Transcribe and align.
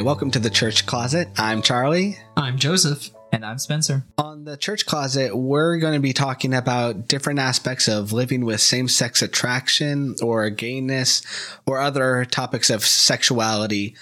Hi, 0.00 0.04
welcome 0.04 0.30
to 0.30 0.38
the 0.38 0.48
Church 0.48 0.86
Closet. 0.86 1.28
I'm 1.36 1.60
Charlie. 1.60 2.16
I'm 2.34 2.56
Joseph. 2.56 3.10
And 3.32 3.44
I'm 3.44 3.58
Spencer. 3.58 4.06
On 4.16 4.44
the 4.44 4.56
Church 4.56 4.86
Closet, 4.86 5.36
we're 5.36 5.76
going 5.76 5.92
to 5.92 6.00
be 6.00 6.14
talking 6.14 6.54
about 6.54 7.06
different 7.06 7.38
aspects 7.38 7.86
of 7.86 8.10
living 8.10 8.46
with 8.46 8.62
same 8.62 8.88
sex 8.88 9.20
attraction 9.20 10.16
or 10.22 10.48
gayness 10.48 11.20
or 11.66 11.80
other 11.80 12.24
topics 12.24 12.70
of 12.70 12.86
sexuality, 12.86 13.94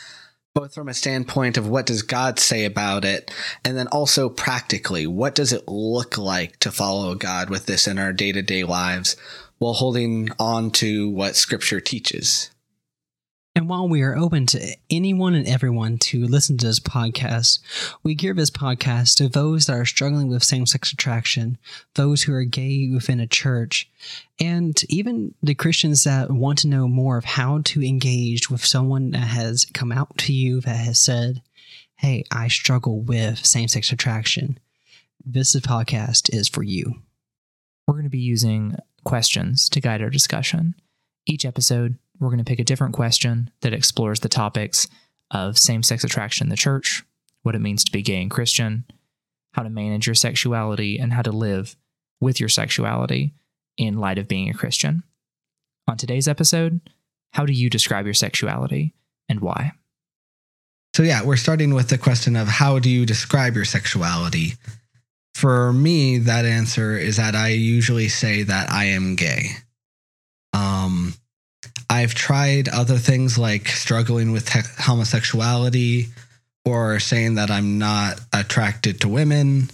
both 0.54 0.73
from 0.73 0.88
a 0.88 0.95
standpoint 0.95 1.56
of 1.56 1.68
what 1.68 1.87
does 1.87 2.02
God 2.02 2.38
say 2.38 2.65
about 2.65 3.04
it, 3.04 3.34
and 3.65 3.76
then 3.76 3.88
also 3.88 4.28
practically, 4.28 5.04
what 5.04 5.34
does 5.34 5.52
it 5.52 5.66
look 5.66 6.16
like 6.16 6.60
to 6.60 6.70
follow 6.70 7.16
God 7.16 7.51
with 7.51 7.66
this 7.66 7.88
in 7.88 7.98
our 7.98 8.12
day 8.12 8.30
to 8.30 8.40
day 8.42 8.62
lives 8.62 9.16
while 9.59 9.74
holding 9.74 10.30
on 10.38 10.70
to 10.70 11.10
what 11.10 11.34
Scripture 11.34 11.80
teaches. 11.80 12.52
And 13.58 13.68
while 13.68 13.88
we 13.88 14.02
are 14.02 14.16
open 14.16 14.46
to 14.46 14.76
anyone 14.88 15.34
and 15.34 15.44
everyone 15.44 15.98
to 15.98 16.24
listen 16.28 16.56
to 16.58 16.66
this 16.68 16.78
podcast, 16.78 17.58
we 18.04 18.14
gear 18.14 18.32
this 18.32 18.52
podcast 18.52 19.16
to 19.16 19.28
those 19.28 19.66
that 19.66 19.72
are 19.72 19.84
struggling 19.84 20.28
with 20.28 20.44
same 20.44 20.64
sex 20.64 20.92
attraction, 20.92 21.58
those 21.96 22.22
who 22.22 22.32
are 22.34 22.44
gay 22.44 22.88
within 22.88 23.18
a 23.18 23.26
church, 23.26 23.90
and 24.38 24.80
even 24.88 25.34
the 25.42 25.56
Christians 25.56 26.04
that 26.04 26.30
want 26.30 26.60
to 26.60 26.68
know 26.68 26.86
more 26.86 27.18
of 27.18 27.24
how 27.24 27.60
to 27.64 27.84
engage 27.84 28.48
with 28.48 28.64
someone 28.64 29.10
that 29.10 29.26
has 29.26 29.64
come 29.64 29.90
out 29.90 30.16
to 30.18 30.32
you 30.32 30.60
that 30.60 30.76
has 30.76 31.00
said, 31.00 31.43
Hey, 31.96 32.22
I 32.30 32.46
struggle 32.46 33.00
with 33.00 33.45
same 33.45 33.66
sex 33.66 33.90
attraction. 33.90 34.60
This 35.26 35.56
podcast 35.56 36.32
is 36.32 36.48
for 36.48 36.62
you. 36.62 37.02
We're 37.88 37.95
going 37.95 38.04
to 38.04 38.09
be 38.09 38.20
using 38.20 38.76
questions 39.02 39.68
to 39.70 39.80
guide 39.80 40.00
our 40.00 40.10
discussion. 40.10 40.76
Each 41.26 41.45
episode, 41.45 41.98
we're 42.21 42.29
going 42.29 42.38
to 42.38 42.45
pick 42.45 42.59
a 42.59 42.65
different 42.65 42.95
question 42.95 43.51
that 43.61 43.73
explores 43.73 44.21
the 44.21 44.29
topics 44.29 44.88
of 45.30 45.59
same 45.59 45.83
sex 45.83 46.05
attraction 46.05 46.47
in 46.47 46.51
the 46.51 46.57
church, 46.57 47.05
what 47.43 47.55
it 47.55 47.61
means 47.61 47.85
to 47.85 47.93
be 47.93 48.02
gay 48.02 48.21
and 48.21 48.30
Christian, 48.30 48.85
how 49.52 49.63
to 49.63 49.71
manage 49.71 50.07
your 50.07 50.15
sexuality, 50.15 50.99
and 50.99 51.13
how 51.13 51.23
to 51.23 51.33
live 51.33 51.77
with 52.21 52.41
your 52.41 52.49
sexuality 52.49 53.35
in 53.77 53.99
light 53.99 54.19
of 54.19 54.29
being 54.29 54.49
a 54.49 54.55
Christian. 54.55 55.02
On 55.87 55.96
today's 55.96 56.29
episode, 56.29 56.80
how 57.33 57.46
do 57.46 57.52
you 57.52 57.71
describe 57.71 58.05
your 58.05 58.15
sexuality 58.15 58.95
and 59.29 59.41
why? 59.41 59.73
So, 60.95 61.02
yeah, 61.02 61.24
we're 61.24 61.37
starting 61.37 61.74
with 61.74 61.89
the 61.89 61.99
question 61.99 62.35
of 62.35 62.49
how 62.49 62.79
do 62.79 62.91
you 62.91 63.07
describe 63.07 63.55
your 63.55 63.65
sexuality? 63.65 64.55
For 65.34 65.72
me, 65.72 66.19
that 66.19 66.44
answer 66.44 66.99
is 66.99 67.19
that 67.19 67.37
I 67.37 67.49
usually 67.49 68.09
say 68.09 68.43
that 68.43 68.71
I 68.71 68.87
am 68.87 69.15
gay. 69.15 69.50
Um, 70.53 71.15
I've 71.91 72.14
tried 72.14 72.69
other 72.69 72.98
things 72.98 73.38
like 73.38 73.69
struggling 73.69 74.32
with 74.32 74.48
he- 74.50 74.60
homosexuality 74.78 76.09
or 76.65 77.00
saying 77.00 77.37
that 77.37 77.50
I'm 77.50 77.78
not 77.78 78.20
attracted 78.32 79.00
to 79.00 79.09
women. 79.09 79.70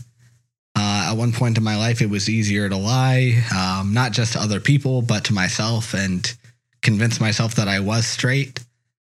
Uh, 0.76 1.08
at 1.10 1.16
one 1.16 1.32
point 1.32 1.58
in 1.58 1.64
my 1.64 1.76
life, 1.76 2.00
it 2.00 2.10
was 2.10 2.28
easier 2.28 2.68
to 2.68 2.76
lie, 2.76 3.42
um, 3.56 3.92
not 3.92 4.12
just 4.12 4.32
to 4.32 4.41
other 4.41 4.60
people, 4.60 5.02
but 5.02 5.24
to 5.24 5.32
myself 5.32 5.94
and 5.94 6.34
convince 6.82 7.20
myself 7.20 7.54
that 7.56 7.68
I 7.68 7.80
was 7.80 8.06
straight 8.06 8.64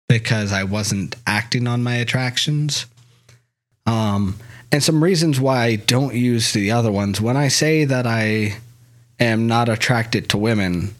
because 0.08 0.52
I 0.52 0.64
wasn't 0.64 1.16
acting 1.26 1.66
on 1.66 1.82
my 1.82 1.96
attractions. 1.96 2.86
Um, 3.86 4.36
and 4.72 4.82
some 4.82 5.02
reasons 5.02 5.40
why 5.40 5.64
I 5.64 5.76
don't 5.76 6.14
use 6.14 6.52
the 6.52 6.70
other 6.70 6.92
ones. 6.92 7.20
When 7.20 7.36
I 7.36 7.48
say 7.48 7.84
that 7.84 8.06
I 8.06 8.56
am 9.20 9.46
not 9.46 9.68
attracted 9.68 10.28
to 10.30 10.38
women, 10.38 10.94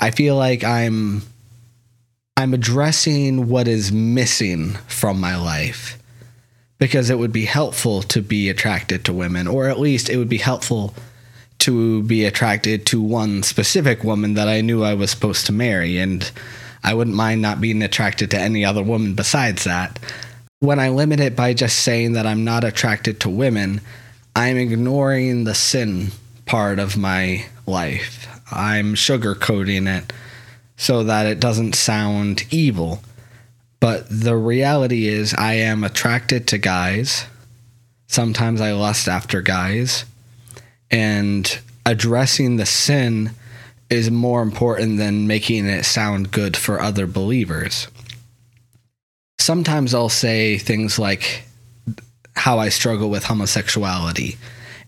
I 0.00 0.10
feel 0.10 0.34
like 0.34 0.64
I'm 0.64 1.22
I'm 2.36 2.54
addressing 2.54 3.48
what 3.48 3.68
is 3.68 3.92
missing 3.92 4.70
from 4.88 5.20
my 5.20 5.36
life 5.36 5.98
because 6.78 7.10
it 7.10 7.18
would 7.18 7.32
be 7.32 7.44
helpful 7.44 8.02
to 8.04 8.22
be 8.22 8.48
attracted 8.48 9.04
to 9.04 9.12
women 9.12 9.46
or 9.46 9.68
at 9.68 9.78
least 9.78 10.08
it 10.08 10.16
would 10.16 10.30
be 10.30 10.38
helpful 10.38 10.94
to 11.58 12.02
be 12.04 12.24
attracted 12.24 12.86
to 12.86 13.02
one 13.02 13.42
specific 13.42 14.02
woman 14.02 14.32
that 14.34 14.48
I 14.48 14.62
knew 14.62 14.82
I 14.82 14.94
was 14.94 15.10
supposed 15.10 15.44
to 15.46 15.52
marry 15.52 15.98
and 15.98 16.30
I 16.82 16.94
wouldn't 16.94 17.14
mind 17.14 17.42
not 17.42 17.60
being 17.60 17.82
attracted 17.82 18.30
to 18.30 18.40
any 18.40 18.64
other 18.64 18.82
woman 18.82 19.14
besides 19.14 19.64
that. 19.64 19.98
When 20.60 20.78
I 20.78 20.88
limit 20.88 21.20
it 21.20 21.36
by 21.36 21.52
just 21.52 21.80
saying 21.80 22.14
that 22.14 22.26
I'm 22.26 22.44
not 22.44 22.64
attracted 22.64 23.20
to 23.20 23.28
women, 23.28 23.82
I'm 24.34 24.56
ignoring 24.56 25.44
the 25.44 25.54
sin 25.54 26.12
part 26.46 26.78
of 26.78 26.96
my 26.96 27.44
life. 27.66 28.29
I'm 28.52 28.94
sugarcoating 28.94 29.86
it 29.86 30.12
so 30.76 31.04
that 31.04 31.26
it 31.26 31.40
doesn't 31.40 31.74
sound 31.74 32.44
evil. 32.50 33.02
But 33.80 34.06
the 34.10 34.36
reality 34.36 35.08
is, 35.08 35.34
I 35.34 35.54
am 35.54 35.84
attracted 35.84 36.46
to 36.48 36.58
guys. 36.58 37.24
Sometimes 38.08 38.60
I 38.60 38.72
lust 38.72 39.08
after 39.08 39.40
guys. 39.40 40.04
And 40.90 41.58
addressing 41.86 42.56
the 42.56 42.66
sin 42.66 43.30
is 43.88 44.10
more 44.10 44.42
important 44.42 44.98
than 44.98 45.26
making 45.26 45.66
it 45.66 45.84
sound 45.84 46.30
good 46.30 46.56
for 46.56 46.80
other 46.80 47.06
believers. 47.06 47.88
Sometimes 49.38 49.94
I'll 49.94 50.08
say 50.08 50.58
things 50.58 50.98
like 50.98 51.42
how 52.36 52.58
I 52.58 52.68
struggle 52.68 53.10
with 53.10 53.24
homosexuality. 53.24 54.36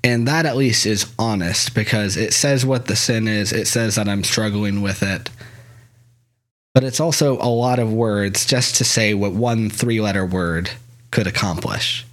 And 0.04 0.26
that 0.26 0.46
at 0.46 0.56
least 0.56 0.84
is 0.84 1.12
honest 1.18 1.74
because 1.74 2.16
it 2.16 2.32
says 2.32 2.66
what 2.66 2.86
the 2.86 2.96
sin 2.96 3.28
is, 3.28 3.52
it 3.52 3.66
says 3.66 3.94
that 3.94 4.08
I'm 4.08 4.24
struggling 4.24 4.82
with 4.82 5.02
it 5.02 5.30
but 6.74 6.84
it's 6.84 7.00
also 7.00 7.36
a 7.36 7.48
lot 7.48 7.78
of 7.78 7.92
words 7.92 8.46
just 8.46 8.76
to 8.76 8.84
say 8.84 9.14
what 9.14 9.32
one 9.32 9.68
three 9.68 10.00
letter 10.00 10.24
word 10.24 10.70
could 11.10 11.26
accomplish. 11.26 12.06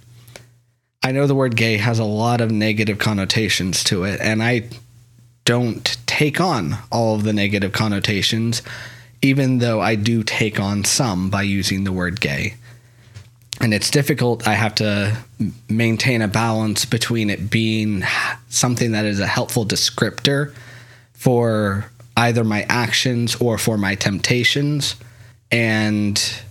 I 1.02 1.12
know 1.12 1.26
the 1.26 1.34
word 1.34 1.56
gay 1.56 1.78
has 1.78 1.98
a 1.98 2.04
lot 2.04 2.42
of 2.42 2.50
negative 2.50 2.98
connotations 2.98 3.82
to 3.84 4.04
it, 4.04 4.20
and 4.20 4.42
I 4.42 4.68
don't 5.46 5.96
take 6.06 6.40
on 6.40 6.76
all 6.92 7.14
of 7.14 7.22
the 7.22 7.32
negative 7.32 7.72
connotations, 7.72 8.60
even 9.22 9.58
though 9.58 9.80
I 9.80 9.94
do 9.94 10.22
take 10.22 10.60
on 10.60 10.84
some 10.84 11.30
by 11.30 11.42
using 11.42 11.84
the 11.84 11.92
word 11.92 12.20
gay. 12.20 12.54
And 13.60 13.74
it's 13.74 13.90
difficult. 13.90 14.48
I 14.48 14.54
have 14.54 14.74
to 14.76 15.16
maintain 15.68 16.22
a 16.22 16.28
balance 16.28 16.86
between 16.86 17.28
it 17.28 17.50
being 17.50 18.04
something 18.48 18.92
that 18.92 19.04
is 19.04 19.20
a 19.20 19.26
helpful 19.26 19.66
descriptor 19.66 20.54
for 21.12 21.90
either 22.16 22.42
my 22.42 22.62
actions 22.68 23.36
or 23.36 23.58
for 23.58 23.76
my 23.76 23.94
temptations, 23.94 24.96
and 25.50 26.42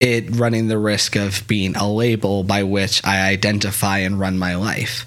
it 0.00 0.34
running 0.36 0.68
the 0.68 0.78
risk 0.78 1.14
of 1.14 1.46
being 1.46 1.76
a 1.76 1.90
label 1.90 2.42
by 2.42 2.62
which 2.62 3.04
I 3.04 3.28
identify 3.28 3.98
and 3.98 4.18
run 4.18 4.38
my 4.38 4.56
life. 4.56 5.06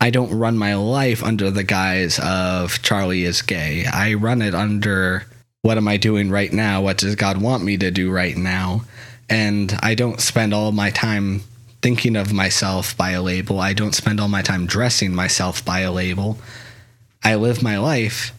I 0.00 0.10
don't 0.10 0.38
run 0.38 0.56
my 0.56 0.74
life 0.76 1.24
under 1.24 1.50
the 1.50 1.64
guise 1.64 2.20
of 2.20 2.82
Charlie 2.82 3.24
is 3.24 3.42
gay. 3.42 3.86
I 3.86 4.14
run 4.14 4.42
it 4.42 4.54
under 4.54 5.24
what 5.62 5.78
am 5.78 5.88
I 5.88 5.96
doing 5.96 6.30
right 6.30 6.52
now? 6.52 6.82
What 6.82 6.98
does 6.98 7.16
God 7.16 7.38
want 7.42 7.64
me 7.64 7.76
to 7.78 7.90
do 7.90 8.12
right 8.12 8.36
now? 8.36 8.82
And 9.28 9.78
I 9.82 9.94
don't 9.94 10.20
spend 10.20 10.54
all 10.54 10.72
my 10.72 10.90
time 10.90 11.42
thinking 11.82 12.16
of 12.16 12.32
myself 12.32 12.96
by 12.96 13.10
a 13.10 13.22
label. 13.22 13.60
I 13.60 13.72
don't 13.72 13.94
spend 13.94 14.20
all 14.20 14.28
my 14.28 14.42
time 14.42 14.66
dressing 14.66 15.14
myself 15.14 15.64
by 15.64 15.80
a 15.80 15.92
label. 15.92 16.38
I 17.22 17.34
live 17.34 17.62
my 17.62 17.78
life 17.78 18.32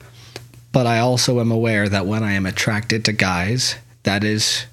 but 0.77 0.85
I 0.85 0.99
also 0.99 1.39
am 1.39 1.51
aware 1.51 1.89
that 1.89 2.05
when 2.05 2.23
I 2.23 2.33
am 2.33 2.45
attracted 2.45 3.05
to 3.05 3.11
guys, 3.11 3.77
that 4.03 4.23
is 4.23 4.67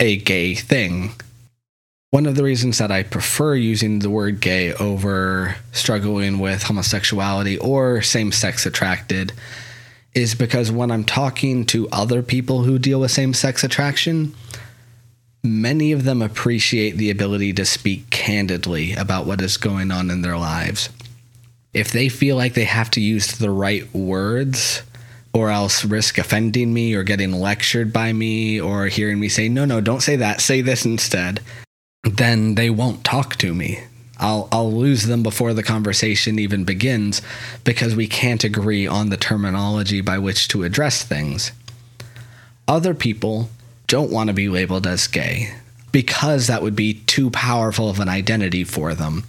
a 0.00 0.16
gay 0.16 0.56
thing. 0.56 1.12
One 2.10 2.26
of 2.26 2.34
the 2.34 2.42
reasons 2.42 2.78
that 2.78 2.90
I 2.90 3.04
prefer 3.04 3.54
using 3.54 4.00
the 4.00 4.10
word 4.10 4.40
gay 4.40 4.72
over 4.74 5.54
struggling 5.70 6.40
with 6.40 6.64
homosexuality 6.64 7.56
or 7.58 8.02
same 8.02 8.32
sex 8.32 8.66
attracted 8.66 9.32
is 10.12 10.34
because 10.34 10.72
when 10.72 10.90
I'm 10.90 11.04
talking 11.04 11.66
to 11.66 11.88
other 11.90 12.22
people 12.22 12.64
who 12.64 12.76
deal 12.76 12.98
with 12.98 13.12
same 13.12 13.32
sex 13.32 13.62
attraction, 13.62 14.34
many 15.44 15.92
of 15.92 16.04
them 16.04 16.22
appreciate 16.22 16.96
the 16.96 17.10
ability 17.10 17.52
to 17.52 17.64
speak 17.64 18.10
candidly 18.10 18.94
about 18.94 19.26
what 19.26 19.40
is 19.40 19.56
going 19.58 19.92
on 19.92 20.10
in 20.10 20.22
their 20.22 20.38
lives. 20.38 20.88
If 21.72 21.92
they 21.92 22.08
feel 22.08 22.36
like 22.36 22.54
they 22.54 22.64
have 22.64 22.90
to 22.92 23.00
use 23.00 23.36
the 23.36 23.50
right 23.50 23.92
words, 23.94 24.82
or 25.34 25.50
else 25.50 25.84
risk 25.84 26.16
offending 26.16 26.72
me 26.72 26.94
or 26.94 27.02
getting 27.02 27.32
lectured 27.32 27.92
by 27.92 28.12
me 28.12 28.60
or 28.60 28.86
hearing 28.86 29.18
me 29.18 29.28
say, 29.28 29.48
no, 29.48 29.64
no, 29.64 29.80
don't 29.80 30.00
say 30.00 30.14
that, 30.16 30.40
say 30.40 30.60
this 30.60 30.86
instead, 30.86 31.40
then 32.04 32.54
they 32.54 32.70
won't 32.70 33.04
talk 33.04 33.34
to 33.36 33.52
me. 33.52 33.80
I'll, 34.18 34.48
I'll 34.52 34.72
lose 34.72 35.02
them 35.02 35.24
before 35.24 35.52
the 35.52 35.64
conversation 35.64 36.38
even 36.38 36.64
begins 36.64 37.20
because 37.64 37.96
we 37.96 38.06
can't 38.06 38.44
agree 38.44 38.86
on 38.86 39.10
the 39.10 39.16
terminology 39.16 40.00
by 40.00 40.18
which 40.18 40.46
to 40.48 40.62
address 40.62 41.02
things. 41.02 41.50
Other 42.68 42.94
people 42.94 43.50
don't 43.86 44.10
want 44.10 44.28
to 44.28 44.34
be 44.34 44.48
labeled 44.48 44.86
as 44.86 45.06
gay 45.06 45.54
because 45.92 46.48
that 46.48 46.62
would 46.62 46.74
be 46.74 46.94
too 46.94 47.30
powerful 47.30 47.88
of 47.88 48.00
an 48.00 48.08
identity 48.08 48.64
for 48.64 48.94
them. 48.94 49.24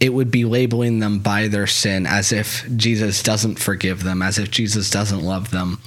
It 0.00 0.14
would 0.14 0.30
be 0.30 0.44
labeling 0.44 0.98
them 0.98 1.18
by 1.18 1.48
their 1.48 1.66
sin 1.66 2.06
as 2.06 2.32
if 2.32 2.66
Jesus 2.76 3.22
doesn't 3.22 3.58
forgive 3.58 4.02
them, 4.02 4.22
as 4.22 4.38
if 4.38 4.50
Jesus 4.50 4.90
doesn't 4.90 5.22
love 5.22 5.50
them, 5.50 5.80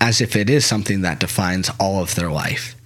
as 0.00 0.20
if 0.20 0.36
it 0.36 0.48
is 0.48 0.64
something 0.64 1.00
that 1.00 1.18
defines 1.18 1.70
all 1.80 2.00
of 2.00 2.14
their 2.14 2.30
life. 2.30 2.76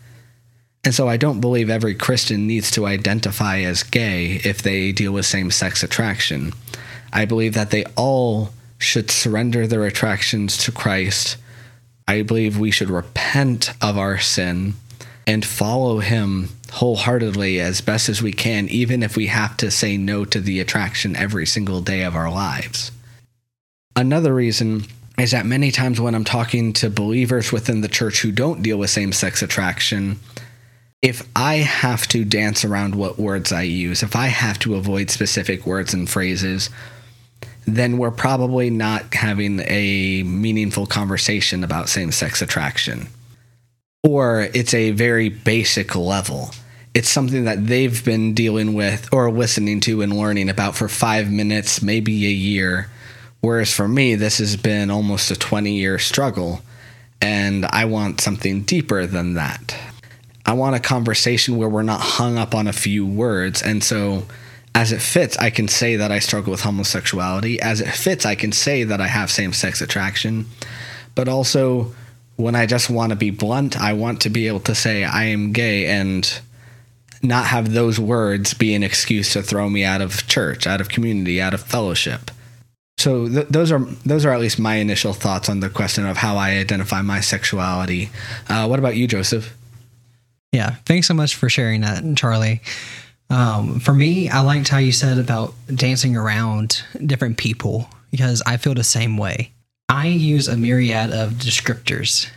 And 0.84 0.94
so 0.94 1.08
I 1.08 1.18
don't 1.18 1.40
believe 1.42 1.68
every 1.68 1.94
Christian 1.94 2.46
needs 2.46 2.70
to 2.70 2.86
identify 2.86 3.58
as 3.60 3.82
gay 3.82 4.40
if 4.44 4.62
they 4.62 4.92
deal 4.92 5.12
with 5.12 5.26
same 5.26 5.50
sex 5.50 5.82
attraction. 5.82 6.54
I 7.12 7.26
believe 7.26 7.52
that 7.54 7.70
they 7.70 7.84
all 7.96 8.50
should 8.78 9.10
surrender 9.10 9.66
their 9.66 9.84
attractions 9.84 10.56
to 10.64 10.72
Christ. 10.72 11.36
I 12.08 12.22
believe 12.22 12.58
we 12.58 12.70
should 12.70 12.88
repent 12.88 13.74
of 13.82 13.98
our 13.98 14.18
sin 14.18 14.74
and 15.26 15.44
follow 15.44 15.98
Him 15.98 16.48
wholeheartedly 16.72 17.60
as 17.60 17.82
best 17.82 18.08
as 18.08 18.22
we 18.22 18.32
can, 18.32 18.66
even 18.68 19.02
if 19.02 19.14
we 19.14 19.26
have 19.26 19.58
to 19.58 19.70
say 19.70 19.98
no 19.98 20.24
to 20.24 20.40
the 20.40 20.58
attraction 20.58 21.14
every 21.14 21.44
single 21.44 21.82
day 21.82 22.02
of 22.02 22.16
our 22.16 22.30
lives. 22.30 22.90
Another 23.94 24.34
reason 24.34 24.84
is 25.18 25.32
that 25.32 25.44
many 25.44 25.70
times 25.70 26.00
when 26.00 26.14
I'm 26.14 26.24
talking 26.24 26.72
to 26.74 26.88
believers 26.88 27.52
within 27.52 27.82
the 27.82 27.88
church 27.88 28.22
who 28.22 28.32
don't 28.32 28.62
deal 28.62 28.78
with 28.78 28.88
same 28.88 29.12
sex 29.12 29.42
attraction, 29.42 30.18
if 31.02 31.28
I 31.36 31.56
have 31.56 32.06
to 32.08 32.24
dance 32.24 32.64
around 32.64 32.94
what 32.94 33.18
words 33.18 33.52
I 33.52 33.62
use, 33.62 34.02
if 34.02 34.16
I 34.16 34.28
have 34.28 34.58
to 34.60 34.76
avoid 34.76 35.10
specific 35.10 35.66
words 35.66 35.92
and 35.92 36.08
phrases, 36.08 36.70
then 37.74 37.98
we're 37.98 38.10
probably 38.10 38.70
not 38.70 39.14
having 39.14 39.60
a 39.66 40.22
meaningful 40.22 40.86
conversation 40.86 41.64
about 41.64 41.88
same 41.88 42.12
sex 42.12 42.42
attraction. 42.42 43.08
Or 44.02 44.48
it's 44.54 44.74
a 44.74 44.92
very 44.92 45.28
basic 45.28 45.96
level. 45.96 46.50
It's 46.94 47.08
something 47.08 47.44
that 47.44 47.66
they've 47.66 48.04
been 48.04 48.34
dealing 48.34 48.74
with 48.74 49.08
or 49.12 49.30
listening 49.30 49.80
to 49.80 50.02
and 50.02 50.16
learning 50.16 50.48
about 50.48 50.76
for 50.76 50.88
five 50.88 51.30
minutes, 51.30 51.82
maybe 51.82 52.26
a 52.26 52.30
year. 52.30 52.88
Whereas 53.40 53.72
for 53.72 53.86
me, 53.86 54.14
this 54.14 54.38
has 54.38 54.56
been 54.56 54.90
almost 54.90 55.30
a 55.30 55.36
20 55.36 55.72
year 55.72 55.98
struggle, 55.98 56.60
and 57.20 57.66
I 57.66 57.84
want 57.84 58.20
something 58.20 58.62
deeper 58.62 59.06
than 59.06 59.34
that. 59.34 59.76
I 60.44 60.54
want 60.54 60.76
a 60.76 60.80
conversation 60.80 61.56
where 61.56 61.68
we're 61.68 61.82
not 61.82 62.00
hung 62.00 62.38
up 62.38 62.54
on 62.54 62.66
a 62.66 62.72
few 62.72 63.06
words. 63.06 63.62
And 63.62 63.84
so 63.84 64.24
as 64.78 64.92
it 64.92 65.02
fits, 65.02 65.36
I 65.38 65.50
can 65.50 65.66
say 65.66 65.96
that 65.96 66.12
I 66.12 66.20
struggle 66.20 66.52
with 66.52 66.60
homosexuality. 66.60 67.60
As 67.60 67.80
it 67.80 67.88
fits, 67.88 68.24
I 68.24 68.36
can 68.36 68.52
say 68.52 68.84
that 68.84 69.00
I 69.00 69.08
have 69.08 69.28
same 69.28 69.52
sex 69.52 69.80
attraction. 69.80 70.46
But 71.16 71.28
also, 71.28 71.92
when 72.36 72.54
I 72.54 72.64
just 72.64 72.88
want 72.88 73.10
to 73.10 73.16
be 73.16 73.30
blunt, 73.30 73.76
I 73.76 73.92
want 73.94 74.20
to 74.20 74.30
be 74.30 74.46
able 74.46 74.60
to 74.60 74.76
say 74.76 75.02
I 75.02 75.24
am 75.24 75.50
gay 75.50 75.86
and 75.86 76.40
not 77.24 77.46
have 77.46 77.72
those 77.72 77.98
words 77.98 78.54
be 78.54 78.72
an 78.72 78.84
excuse 78.84 79.32
to 79.32 79.42
throw 79.42 79.68
me 79.68 79.82
out 79.82 80.00
of 80.00 80.28
church, 80.28 80.64
out 80.64 80.80
of 80.80 80.88
community, 80.88 81.40
out 81.40 81.54
of 81.54 81.60
fellowship. 81.60 82.30
So 82.98 83.28
th- 83.28 83.48
those 83.48 83.72
are 83.72 83.80
those 84.06 84.24
are 84.24 84.30
at 84.30 84.38
least 84.38 84.60
my 84.60 84.76
initial 84.76 85.12
thoughts 85.12 85.48
on 85.48 85.58
the 85.58 85.70
question 85.70 86.06
of 86.06 86.18
how 86.18 86.36
I 86.36 86.50
identify 86.50 87.02
my 87.02 87.20
sexuality. 87.20 88.10
Uh, 88.48 88.68
what 88.68 88.78
about 88.78 88.94
you, 88.94 89.08
Joseph? 89.08 89.56
Yeah, 90.52 90.76
thanks 90.86 91.08
so 91.08 91.14
much 91.14 91.34
for 91.34 91.48
sharing 91.48 91.80
that, 91.80 92.04
Charlie. 92.16 92.62
Um, 93.30 93.80
for 93.80 93.92
me, 93.92 94.28
I 94.28 94.40
liked 94.40 94.68
how 94.68 94.78
you 94.78 94.92
said 94.92 95.18
about 95.18 95.54
dancing 95.74 96.16
around 96.16 96.82
different 97.04 97.36
people 97.36 97.88
because 98.10 98.42
I 98.46 98.56
feel 98.56 98.74
the 98.74 98.84
same 98.84 99.16
way. 99.16 99.52
I 99.88 100.06
use 100.06 100.48
a 100.48 100.56
myriad 100.56 101.12
of 101.12 101.32
descriptors, 101.32 102.28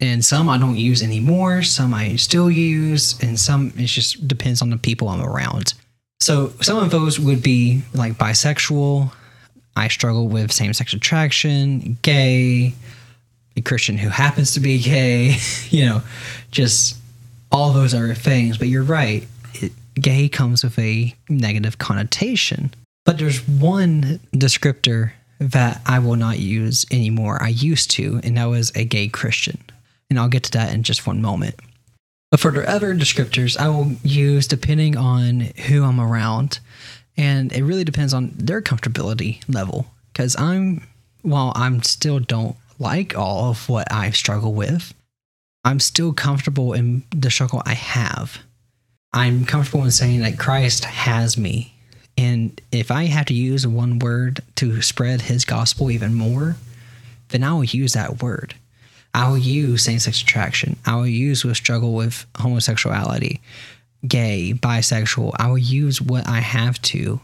and 0.00 0.24
some 0.24 0.48
I 0.48 0.58
don't 0.58 0.76
use 0.76 1.02
anymore, 1.02 1.62
some 1.62 1.94
I 1.94 2.16
still 2.16 2.50
use, 2.50 3.20
and 3.22 3.38
some 3.38 3.72
it 3.76 3.86
just 3.86 4.26
depends 4.26 4.62
on 4.62 4.70
the 4.70 4.76
people 4.76 5.08
I'm 5.08 5.22
around. 5.22 5.74
So 6.20 6.52
some 6.62 6.78
of 6.78 6.90
those 6.90 7.18
would 7.20 7.42
be 7.42 7.82
like 7.94 8.14
bisexual. 8.14 9.12
I 9.74 9.88
struggle 9.88 10.28
with 10.28 10.52
same 10.52 10.72
sex 10.72 10.94
attraction, 10.94 11.98
gay, 12.00 12.74
a 13.56 13.60
Christian 13.60 13.98
who 13.98 14.08
happens 14.08 14.54
to 14.54 14.60
be 14.60 14.78
gay, 14.78 15.36
you 15.70 15.84
know, 15.84 16.02
just 16.50 16.96
all 17.52 17.72
those 17.72 17.94
are 17.94 18.14
things. 18.14 18.56
But 18.58 18.68
you're 18.68 18.82
right 18.82 19.26
gay 20.00 20.28
comes 20.28 20.62
with 20.62 20.78
a 20.78 21.14
negative 21.28 21.78
connotation. 21.78 22.72
But 23.04 23.18
there's 23.18 23.46
one 23.46 24.20
descriptor 24.34 25.12
that 25.38 25.80
I 25.86 25.98
will 25.98 26.16
not 26.16 26.38
use 26.38 26.86
anymore. 26.90 27.42
I 27.42 27.48
used 27.48 27.90
to, 27.92 28.20
and 28.24 28.36
that 28.36 28.46
was 28.46 28.72
a 28.74 28.84
gay 28.84 29.08
Christian. 29.08 29.58
And 30.08 30.18
I'll 30.18 30.28
get 30.28 30.44
to 30.44 30.52
that 30.52 30.72
in 30.72 30.82
just 30.82 31.06
one 31.06 31.20
moment. 31.20 31.56
But 32.30 32.40
for 32.40 32.50
the 32.50 32.68
other 32.68 32.94
descriptors, 32.94 33.56
I 33.56 33.68
will 33.68 33.92
use 34.02 34.46
depending 34.46 34.96
on 34.96 35.40
who 35.40 35.84
I'm 35.84 36.00
around. 36.00 36.58
And 37.16 37.52
it 37.52 37.64
really 37.64 37.84
depends 37.84 38.12
on 38.12 38.32
their 38.36 38.60
comfortability 38.60 39.42
level. 39.48 39.86
Because 40.12 40.38
I'm, 40.38 40.86
while 41.22 41.52
I'm 41.54 41.82
still 41.82 42.18
don't 42.18 42.56
like 42.78 43.16
all 43.16 43.50
of 43.50 43.68
what 43.68 43.90
I 43.92 44.10
struggle 44.10 44.52
with, 44.52 44.94
I'm 45.64 45.80
still 45.80 46.12
comfortable 46.12 46.72
in 46.72 47.04
the 47.10 47.30
struggle 47.30 47.62
I 47.64 47.74
have. 47.74 48.38
I'm 49.12 49.44
comfortable 49.44 49.84
in 49.84 49.90
saying 49.90 50.20
that 50.20 50.38
Christ 50.38 50.84
has 50.84 51.38
me. 51.38 51.74
And 52.18 52.60
if 52.72 52.90
I 52.90 53.04
have 53.04 53.26
to 53.26 53.34
use 53.34 53.66
one 53.66 53.98
word 53.98 54.40
to 54.56 54.80
spread 54.82 55.22
his 55.22 55.44
gospel 55.44 55.90
even 55.90 56.14
more, 56.14 56.56
then 57.28 57.44
I 57.44 57.52
will 57.54 57.64
use 57.64 57.92
that 57.92 58.22
word. 58.22 58.54
I 59.12 59.28
will 59.28 59.38
use 59.38 59.82
same 59.82 59.98
sex 59.98 60.20
attraction. 60.20 60.76
I 60.84 60.96
will 60.96 61.06
use 61.06 61.44
with 61.44 61.56
struggle 61.56 61.94
with 61.94 62.26
homosexuality, 62.36 63.40
gay, 64.06 64.52
bisexual. 64.54 65.32
I 65.38 65.48
will 65.48 65.58
use 65.58 66.00
what 66.00 66.28
I 66.28 66.40
have 66.40 66.80
to 66.82 67.20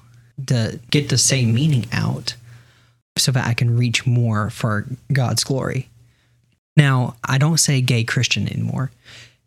to 0.46 0.80
get 0.90 1.08
the 1.08 1.18
same 1.18 1.54
meaning 1.54 1.86
out 1.92 2.34
so 3.18 3.30
that 3.32 3.46
I 3.46 3.54
can 3.54 3.76
reach 3.76 4.06
more 4.06 4.50
for 4.50 4.86
God's 5.12 5.44
glory. 5.44 5.88
Now, 6.76 7.16
I 7.24 7.38
don't 7.38 7.58
say 7.58 7.80
gay 7.82 8.04
Christian 8.04 8.48
anymore. 8.50 8.90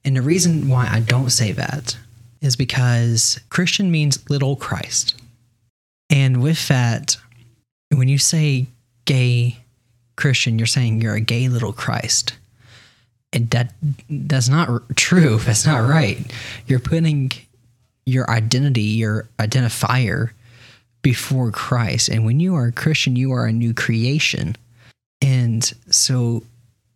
And 0.04 0.16
the 0.16 0.22
reason 0.22 0.70
why 0.70 0.88
I 0.88 1.00
don't 1.00 1.32
say 1.32 1.52
that 1.54 1.98
is 2.46 2.56
because 2.56 3.40
Christian 3.50 3.92
means 3.92 4.30
little 4.30 4.56
Christ. 4.56 5.16
And 6.10 6.42
with 6.42 6.68
that, 6.68 7.18
when 7.92 8.08
you 8.08 8.18
say 8.18 8.68
gay 9.06 9.60
Christian, 10.16 10.58
you're 10.58 10.68
saying 10.68 11.02
you're 11.02 11.16
a 11.16 11.20
gay 11.22 11.50
little 11.50 11.74
Christ. 11.74 12.36
And 13.34 13.50
that 13.50 13.74
that's 14.10 14.48
not 14.48 14.96
true. 14.96 15.38
That's 15.46 15.66
not 15.66 15.90
right. 15.90 16.20
You're 16.68 16.80
putting 16.80 17.32
your 18.06 18.30
identity, 18.30 18.82
your 18.82 19.28
identifier 19.40 20.30
before 21.02 21.52
Christ. 21.52 22.08
And 22.08 22.26
when 22.26 22.40
you 22.40 22.56
are 22.56 22.68
a 22.68 22.72
Christian, 22.72 23.18
you 23.18 23.34
are 23.34 23.46
a 23.46 23.52
new 23.52 23.74
creation. 23.74 24.56
And 25.22 25.64
so 25.90 26.44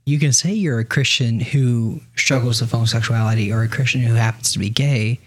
you 0.05 0.17
can 0.17 0.31
say 0.31 0.53
you're 0.53 0.79
a 0.79 0.85
Christian 0.85 1.39
who 1.39 1.99
struggles 2.15 2.61
with 2.61 2.71
homosexuality 2.71 3.51
or 3.51 3.63
a 3.63 3.67
Christian 3.67 4.01
who 4.01 4.13
happens 4.13 4.53
to 4.53 4.59
be 4.59 4.69
gay 4.69 5.19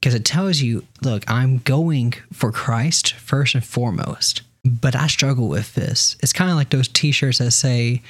because 0.00 0.14
it 0.14 0.24
tells 0.24 0.60
you, 0.60 0.84
look, 1.02 1.28
I'm 1.28 1.58
going 1.58 2.14
for 2.32 2.52
Christ 2.52 3.14
first 3.14 3.54
and 3.54 3.64
foremost, 3.64 4.42
but 4.64 4.94
I 4.94 5.06
struggle 5.06 5.48
with 5.48 5.74
this. 5.74 6.16
It's 6.22 6.32
kind 6.32 6.50
of 6.50 6.56
like 6.56 6.70
those 6.70 6.88
t 6.88 7.12
shirts 7.12 7.38
that 7.38 7.50
say, 7.52 8.02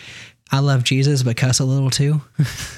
I 0.50 0.60
love 0.60 0.84
Jesus, 0.84 1.22
but 1.22 1.36
cuss 1.36 1.58
a 1.58 1.64
little 1.64 1.90
too. 1.90 2.20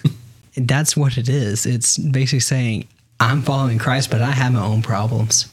That's 0.57 0.97
what 0.97 1.19
it 1.19 1.29
is. 1.29 1.67
It's 1.67 1.99
basically 1.99 2.41
saying, 2.41 2.89
I'm 3.21 3.43
following 3.43 3.79
Christ, 3.79 4.11
but 4.11 4.23
I 4.23 4.31
have 4.31 4.53
my 4.53 4.65
own 4.65 4.83
problems. 4.83 5.53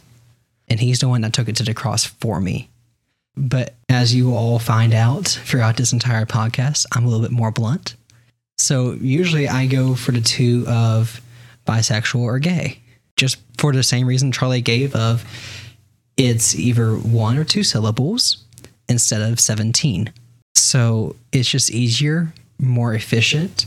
And 0.68 0.80
he's 0.80 1.00
the 1.00 1.08
one 1.08 1.22
that 1.22 1.34
took 1.34 1.50
it 1.50 1.56
to 1.58 1.64
the 1.64 1.74
cross 1.74 2.06
for 2.06 2.40
me. 2.40 2.70
But 3.36 3.76
as 3.90 4.16
you 4.16 4.34
all 4.34 4.60
find 4.60 4.94
out 4.94 5.28
throughout 5.28 5.78
this 5.78 5.94
entire 5.94 6.26
podcast, 6.26 6.86
I'm 6.94 7.06
a 7.06 7.08
little 7.08 7.24
bit 7.24 7.32
more 7.32 7.52
blunt. 7.52 7.96
So 8.58 8.94
usually 8.94 9.48
I 9.48 9.68
go 9.68 9.96
for 9.96 10.12
the 10.12 10.22
two 10.22 10.66
of 10.68 11.22
bisexual 11.68 12.22
or 12.22 12.40
gay, 12.40 12.80
just 13.15 13.38
for 13.57 13.72
the 13.74 13.84
same 13.84 14.07
reason 14.07 14.31
Charlie 14.31 14.62
gave 14.62 14.95
of 14.95 15.25
it's 16.17 16.55
either 16.55 16.93
one 16.93 17.38
or 17.38 17.43
two 17.43 17.63
syllables 17.63 18.43
instead 18.88 19.22
of 19.22 19.39
17. 19.39 20.12
So 20.55 21.15
it's 21.31 21.50
just 21.50 21.72
easier, 21.72 22.34
more 22.60 22.93
efficient. 22.93 23.65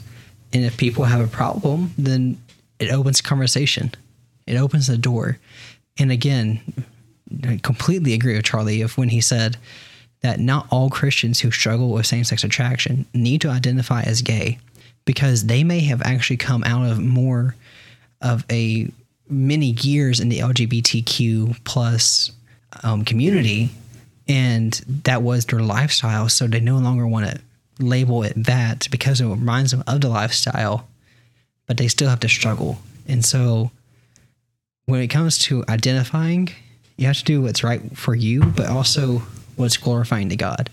And 0.53 0.65
if 0.65 0.77
people 0.77 1.05
have 1.05 1.21
a 1.21 1.27
problem, 1.27 1.93
then 1.99 2.41
it 2.79 2.91
opens 2.91 3.21
conversation. 3.21 3.93
It 4.47 4.57
opens 4.57 4.87
the 4.87 4.97
door. 4.97 5.39
And 5.99 6.11
again, 6.11 6.61
I 7.45 7.61
completely 7.63 8.15
agree 8.15 8.35
with 8.35 8.45
Charlie 8.45 8.81
of 8.81 8.97
when 8.97 9.11
he 9.11 9.21
said 9.21 9.59
that 10.23 10.41
not 10.41 10.67
all 10.71 10.91
Christians 10.91 11.41
who 11.41 11.51
struggle 11.51 11.91
with 11.91 12.07
same 12.07 12.25
sex 12.25 12.43
attraction 12.45 13.07
need 13.13 13.41
to 13.43 13.51
identify 13.51 14.03
as 14.03 14.23
gay 14.23 14.59
because 15.05 15.47
they 15.47 15.65
may 15.65 15.81
have 15.81 16.03
actually 16.03 16.37
come 16.39 16.65
out 16.65 16.91
of 16.91 16.99
more 16.99 17.55
of 18.21 18.45
a 18.51 18.91
many 19.31 19.73
years 19.81 20.21
in 20.21 20.29
the 20.29 20.39
LGBTQ 20.39 21.65
plus 21.65 22.33
um, 22.83 23.05
community, 23.05 23.71
and 24.29 24.73
that 25.05 25.23
was 25.23 25.47
their 25.47 25.61
lifestyle. 25.61 26.29
So 26.29 26.47
they 26.47 26.61
no 26.61 26.79
longer 26.79 27.07
want 27.07 27.27
to 27.27 27.41
label 27.79 28.23
it 28.23 28.35
that 28.37 28.89
because 28.91 29.21
it 29.21 29.27
reminds 29.27 29.71
them 29.71 29.85
of 29.87 30.01
the 30.01 30.09
lifestyle, 30.09 30.89
but 31.67 31.77
they 31.77 31.89
still 31.89 32.09
have 32.09 32.21
to 32.21 32.29
struggle. 32.29 32.79
And 33.07 33.25
so 33.25 33.71
when 34.87 35.01
it 35.01 35.09
comes 35.09 35.39
to 35.39 35.65
identifying 35.69 36.51
you 36.99 37.07
have 37.07 37.17
to 37.17 37.25
do 37.25 37.41
what's 37.41 37.65
right 37.65 37.97
for 37.97 38.15
you, 38.15 38.43
but 38.43 38.67
also 38.67 39.23
what's 39.57 39.77
glorifying 39.77 40.29
to 40.29 40.37
God. 40.37 40.69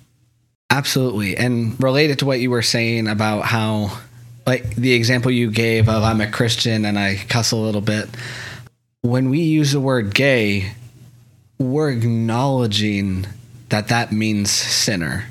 Absolutely. 0.72 1.38
And 1.38 1.82
related 1.82 2.20
to 2.20 2.26
what 2.26 2.40
you 2.40 2.50
were 2.50 2.64
saying 2.64 3.08
about 3.08 3.46
how 3.46 3.98
like 4.46 4.76
the 4.76 4.94
example 4.94 5.32
you 5.32 5.50
gave 5.50 5.88
of 5.88 6.04
I'm 6.04 6.22
a 6.22 6.30
Christian 6.30 6.84
and 6.84 7.00
I 7.00 7.16
cuss 7.30 7.52
a 7.52 7.56
little 7.56 7.82
bit. 7.82 8.10
When 9.06 9.30
we 9.30 9.42
use 9.42 9.72
the 9.72 9.80
word 9.80 10.16
gay, 10.16 10.72
we're 11.60 11.92
acknowledging 11.92 13.28
that 13.70 13.90
that 13.90 14.12
means 14.12 14.50
sinner. 14.50 15.26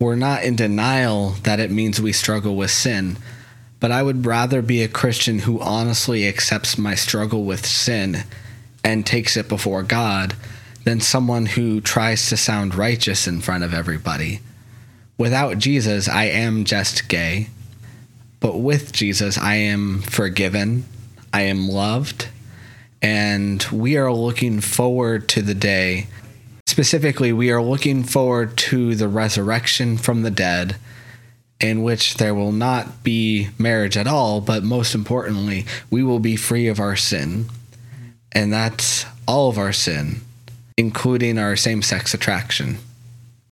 We're 0.00 0.16
not 0.16 0.42
in 0.42 0.56
denial 0.56 1.36
that 1.44 1.60
it 1.60 1.70
means 1.70 2.00
we 2.00 2.12
struggle 2.12 2.56
with 2.56 2.72
sin, 2.72 3.16
but 3.78 3.92
I 3.92 4.02
would 4.02 4.26
rather 4.26 4.60
be 4.60 4.82
a 4.82 4.88
Christian 4.88 5.38
who 5.38 5.60
honestly 5.60 6.26
accepts 6.26 6.76
my 6.76 6.96
struggle 6.96 7.44
with 7.44 7.64
sin 7.64 8.24
and 8.82 9.06
takes 9.06 9.36
it 9.36 9.48
before 9.48 9.84
God 9.84 10.34
than 10.82 11.00
someone 11.00 11.46
who 11.46 11.80
tries 11.80 12.28
to 12.28 12.36
sound 12.36 12.74
righteous 12.74 13.28
in 13.28 13.40
front 13.40 13.62
of 13.62 13.72
everybody. 13.72 14.40
Without 15.16 15.58
Jesus, 15.58 16.08
I 16.08 16.24
am 16.24 16.64
just 16.64 17.08
gay, 17.08 17.50
but 18.40 18.58
with 18.58 18.90
Jesus, 18.90 19.38
I 19.38 19.54
am 19.54 20.02
forgiven, 20.02 20.86
I 21.32 21.42
am 21.42 21.68
loved, 21.68 22.30
and 23.04 23.62
we 23.64 23.98
are 23.98 24.10
looking 24.10 24.62
forward 24.62 25.28
to 25.28 25.42
the 25.42 25.54
day. 25.54 26.06
Specifically, 26.66 27.34
we 27.34 27.50
are 27.50 27.60
looking 27.60 28.02
forward 28.02 28.56
to 28.56 28.94
the 28.94 29.08
resurrection 29.08 29.98
from 29.98 30.22
the 30.22 30.30
dead, 30.30 30.76
in 31.60 31.82
which 31.82 32.14
there 32.14 32.34
will 32.34 32.50
not 32.50 33.04
be 33.04 33.50
marriage 33.58 33.98
at 33.98 34.06
all, 34.06 34.40
but 34.40 34.64
most 34.64 34.94
importantly, 34.94 35.66
we 35.90 36.02
will 36.02 36.18
be 36.18 36.34
free 36.34 36.66
of 36.66 36.80
our 36.80 36.96
sin. 36.96 37.44
And 38.32 38.50
that's 38.50 39.04
all 39.28 39.50
of 39.50 39.58
our 39.58 39.72
sin, 39.72 40.22
including 40.78 41.38
our 41.38 41.56
same 41.56 41.82
sex 41.82 42.14
attraction. 42.14 42.78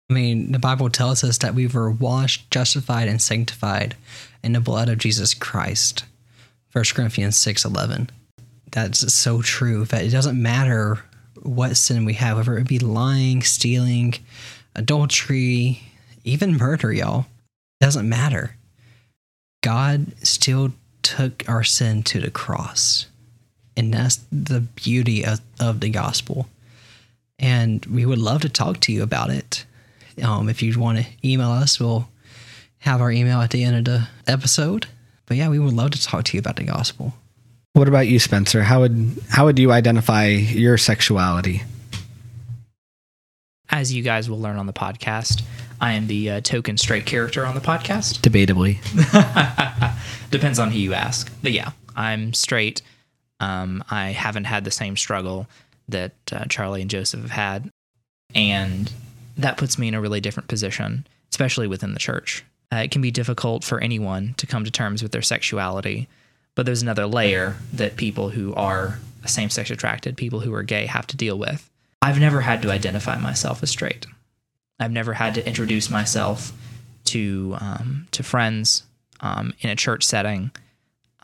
I 0.09 0.13
mean, 0.13 0.53
the 0.53 0.59
Bible 0.59 0.89
tells 0.89 1.25
us 1.25 1.37
that 1.39 1.53
we 1.53 1.67
were 1.67 1.91
washed, 1.91 2.49
justified, 2.51 3.09
and 3.09 3.21
sanctified 3.21 3.97
in 4.41 4.53
the 4.53 4.61
blood 4.61 4.87
of 4.87 4.97
Jesus 4.97 5.33
Christ. 5.33 6.05
1 6.71 6.85
Corinthians 6.95 7.35
6 7.35 7.65
11. 7.65 8.09
That's 8.71 9.13
so 9.13 9.41
true 9.41 9.85
that 9.85 10.03
it 10.03 10.09
doesn't 10.09 10.41
matter 10.41 10.99
what 11.41 11.75
sin 11.75 12.05
we 12.05 12.13
have, 12.13 12.37
whether 12.37 12.57
it 12.57 12.67
be 12.67 12.79
lying, 12.79 13.41
stealing, 13.41 14.15
adultery, 14.75 15.81
even 16.23 16.57
murder, 16.57 16.93
y'all. 16.93 17.25
It 17.79 17.85
doesn't 17.85 18.07
matter. 18.07 18.55
God 19.61 20.13
still 20.23 20.73
took 21.03 21.47
our 21.49 21.63
sin 21.63 22.03
to 22.03 22.19
the 22.19 22.31
cross. 22.31 23.07
And 23.75 23.93
that's 23.93 24.19
the 24.31 24.61
beauty 24.61 25.25
of, 25.25 25.41
of 25.59 25.79
the 25.79 25.89
gospel. 25.89 26.47
And 27.39 27.85
we 27.85 28.05
would 28.05 28.19
love 28.19 28.41
to 28.41 28.49
talk 28.49 28.79
to 28.81 28.91
you 28.91 29.01
about 29.01 29.29
it. 29.29 29.65
Um, 30.21 30.49
if 30.49 30.61
you 30.61 30.77
want 30.79 30.99
to 30.99 31.05
email 31.23 31.49
us, 31.49 31.79
we'll 31.79 32.07
have 32.79 33.01
our 33.01 33.11
email 33.11 33.41
at 33.41 33.51
the 33.51 33.63
end 33.63 33.77
of 33.77 33.85
the 33.85 34.07
episode. 34.27 34.87
But 35.25 35.37
yeah, 35.37 35.49
we 35.49 35.59
would 35.59 35.73
love 35.73 35.91
to 35.91 36.01
talk 36.01 36.25
to 36.25 36.37
you 36.37 36.39
about 36.39 36.57
the 36.57 36.63
gospel. 36.63 37.13
What 37.73 37.87
about 37.87 38.07
you, 38.07 38.19
Spencer? 38.19 38.63
How 38.63 38.81
would 38.81 39.17
how 39.29 39.45
would 39.45 39.57
you 39.57 39.71
identify 39.71 40.27
your 40.27 40.77
sexuality? 40.77 41.63
As 43.69 43.93
you 43.93 44.03
guys 44.03 44.29
will 44.29 44.39
learn 44.39 44.57
on 44.57 44.65
the 44.65 44.73
podcast, 44.73 45.43
I 45.79 45.93
am 45.93 46.07
the 46.07 46.29
uh, 46.29 46.41
token 46.41 46.77
straight 46.77 47.05
character 47.05 47.45
on 47.45 47.55
the 47.55 47.61
podcast. 47.61 48.19
Debatably. 48.19 48.79
Depends 50.31 50.59
on 50.59 50.71
who 50.71 50.77
you 50.77 50.93
ask. 50.93 51.31
But 51.41 51.53
yeah, 51.53 51.71
I'm 51.95 52.33
straight. 52.33 52.81
Um, 53.39 53.83
I 53.89 54.09
haven't 54.09 54.43
had 54.43 54.65
the 54.65 54.71
same 54.71 54.97
struggle 54.97 55.47
that 55.87 56.13
uh, 56.31 56.45
Charlie 56.49 56.81
and 56.81 56.89
Joseph 56.89 57.21
have 57.21 57.31
had. 57.31 57.69
And 58.35 58.91
that 59.37 59.57
puts 59.57 59.77
me 59.79 59.87
in 59.87 59.93
a 59.93 60.01
really 60.01 60.21
different 60.21 60.49
position, 60.49 61.07
especially 61.31 61.67
within 61.67 61.93
the 61.93 61.99
church. 61.99 62.43
Uh, 62.73 62.77
it 62.77 62.91
can 62.91 63.01
be 63.01 63.11
difficult 63.11 63.63
for 63.63 63.79
anyone 63.79 64.33
to 64.37 64.45
come 64.45 64.65
to 64.65 64.71
terms 64.71 65.01
with 65.01 65.11
their 65.11 65.21
sexuality, 65.21 66.07
but 66.55 66.65
there's 66.65 66.81
another 66.81 67.05
layer 67.05 67.57
that 67.73 67.95
people 67.95 68.29
who 68.29 68.53
are 68.55 68.99
same 69.25 69.49
sex 69.49 69.69
attracted, 69.69 70.17
people 70.17 70.41
who 70.41 70.53
are 70.53 70.63
gay, 70.63 70.85
have 70.85 71.07
to 71.07 71.17
deal 71.17 71.37
with. 71.37 71.69
I've 72.01 72.19
never 72.19 72.41
had 72.41 72.61
to 72.63 72.71
identify 72.71 73.17
myself 73.17 73.61
as 73.61 73.69
straight. 73.69 74.05
I've 74.79 74.91
never 74.91 75.13
had 75.13 75.35
to 75.35 75.47
introduce 75.47 75.89
myself 75.89 76.51
to 77.05 77.55
um, 77.59 78.07
to 78.11 78.23
friends 78.23 78.83
um, 79.19 79.53
in 79.61 79.69
a 79.69 79.75
church 79.75 80.03
setting, 80.03 80.51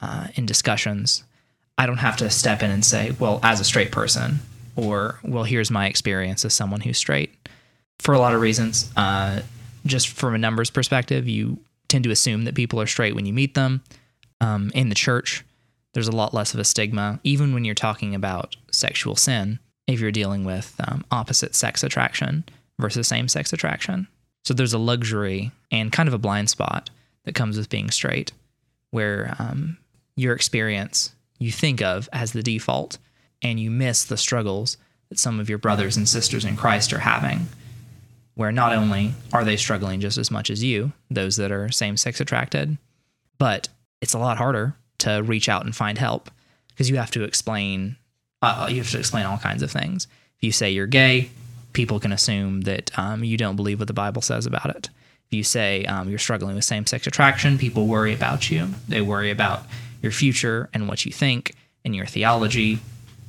uh, 0.02 0.28
in 0.36 0.46
discussions. 0.46 1.24
I 1.78 1.86
don't 1.86 1.98
have 1.98 2.18
to 2.18 2.30
step 2.30 2.62
in 2.62 2.70
and 2.70 2.86
say, 2.86 3.16
"Well, 3.20 3.40
as 3.42 3.60
a 3.60 3.64
straight 3.64 3.92
person," 3.92 4.40
or 4.76 5.20
"Well, 5.24 5.44
here's 5.44 5.72
my 5.72 5.88
experience 5.88 6.46
as 6.46 6.54
someone 6.54 6.82
who's 6.82 6.98
straight." 6.98 7.34
For 8.00 8.14
a 8.14 8.20
lot 8.20 8.36
of 8.36 8.42
reasons, 8.42 8.92
uh, 8.96 9.42
just 9.86 10.10
from 10.10 10.36
a 10.36 10.38
numbers 10.38 10.70
perspective, 10.70 11.28
you 11.28 11.58
tend 11.88 12.04
to 12.04 12.12
assume 12.12 12.44
that 12.46 12.54
people 12.54 12.80
are 12.80 12.88
straight 12.88 13.16
when 13.16 13.26
you 13.26 13.34
meet 13.34 13.56
them. 13.56 13.82
Um, 14.42 14.72
in 14.74 14.90
the 14.90 14.96
church, 14.96 15.44
there's 15.94 16.08
a 16.08 16.16
lot 16.16 16.34
less 16.34 16.54
of 16.54 16.60
a 16.60 16.64
stigma, 16.64 17.20
even 17.24 17.54
when 17.54 17.66
you're 17.66 17.76
talking 17.76 18.14
about 18.14 18.56
sexual 18.72 19.16
sin, 19.16 19.60
if 19.88 20.00
you're 20.00 20.12
dealing 20.12 20.44
with 20.44 20.76
um, 20.86 21.04
opposite 21.12 21.56
sex 21.56 21.84
attraction 21.84 22.44
versus 22.80 23.08
same 23.08 23.28
sex 23.28 23.52
attraction. 23.54 24.08
So 24.44 24.54
there's 24.54 24.74
a 24.74 24.80
luxury 24.80 25.52
and 25.72 25.92
kind 25.92 26.08
of 26.08 26.14
a 26.14 26.20
blind 26.20 26.50
spot 26.50 26.90
that 27.26 27.36
comes 27.36 27.58
with 27.58 27.70
being 27.70 27.90
straight, 27.90 28.32
where 28.92 29.36
um, 29.40 29.78
your 30.16 30.34
experience 30.34 31.14
you 31.40 31.52
think 31.52 31.82
of 31.82 32.08
as 32.14 32.34
the 32.34 32.44
default, 32.44 32.98
and 33.42 33.60
you 33.60 33.70
miss 33.70 34.04
the 34.04 34.18
struggles 34.18 34.78
that 35.10 35.20
some 35.20 35.40
of 35.40 35.50
your 35.50 35.58
brothers 35.58 35.98
and 35.98 36.08
sisters 36.08 36.46
in 36.46 36.58
Christ 36.58 36.94
are 36.94 37.00
having 37.00 37.48
where 38.38 38.52
not 38.52 38.72
only 38.72 39.14
are 39.34 39.44
they 39.44 39.58
struggling 39.58 40.00
just 40.00 40.18
as 40.18 40.30
much 40.30 40.52
as 40.52 40.64
you, 40.64 40.94
those 41.10 41.38
that 41.38 41.52
are 41.52 41.72
same 41.72 41.98
sex 41.98 42.22
attracted, 42.22 42.78
but 43.40 43.68
it's 44.02 44.14
a 44.14 44.20
lot 44.20 44.38
harder 44.38 44.76
to 45.00 45.22
reach 45.24 45.50
out 45.50 45.66
and 45.66 45.76
find 45.76 45.98
help 45.98 46.30
because 46.70 46.90
you 46.90 46.98
have 46.98 47.12
to 47.12 47.24
explain 47.24 47.98
uh, 48.42 48.68
you 48.70 48.78
have 48.78 48.92
to 48.92 49.00
explain 49.00 49.26
all 49.26 49.38
kinds 49.38 49.64
of 49.64 49.72
things. 49.72 50.08
If 50.38 50.44
you 50.44 50.52
say 50.52 50.70
you're 50.70 50.88
gay, 50.88 51.32
people 51.74 52.00
can 52.00 52.12
assume 52.12 52.62
that 52.62 52.98
um, 52.98 53.24
you 53.24 53.38
don't 53.38 53.56
believe 53.56 53.80
what 53.80 53.88
the 53.88 53.94
Bible 53.94 54.22
says 54.22 54.46
about 54.46 54.76
it. 54.76 54.90
If 55.28 55.34
you 55.36 55.44
say 55.44 55.86
um, 55.86 56.08
you're 56.10 56.20
struggling 56.20 56.56
with 56.56 56.64
same 56.64 56.86
sex 56.86 57.08
attraction, 57.08 57.58
people 57.58 57.88
worry 57.88 58.14
about 58.14 58.50
you. 58.50 58.70
They 58.88 59.02
worry 59.02 59.32
about 59.32 59.64
your 60.02 60.12
future 60.12 60.70
and 60.74 60.88
what 60.88 61.06
you 61.06 61.12
think 61.12 61.56
and 61.84 61.96
your 61.96 62.06
theology. 62.06 62.80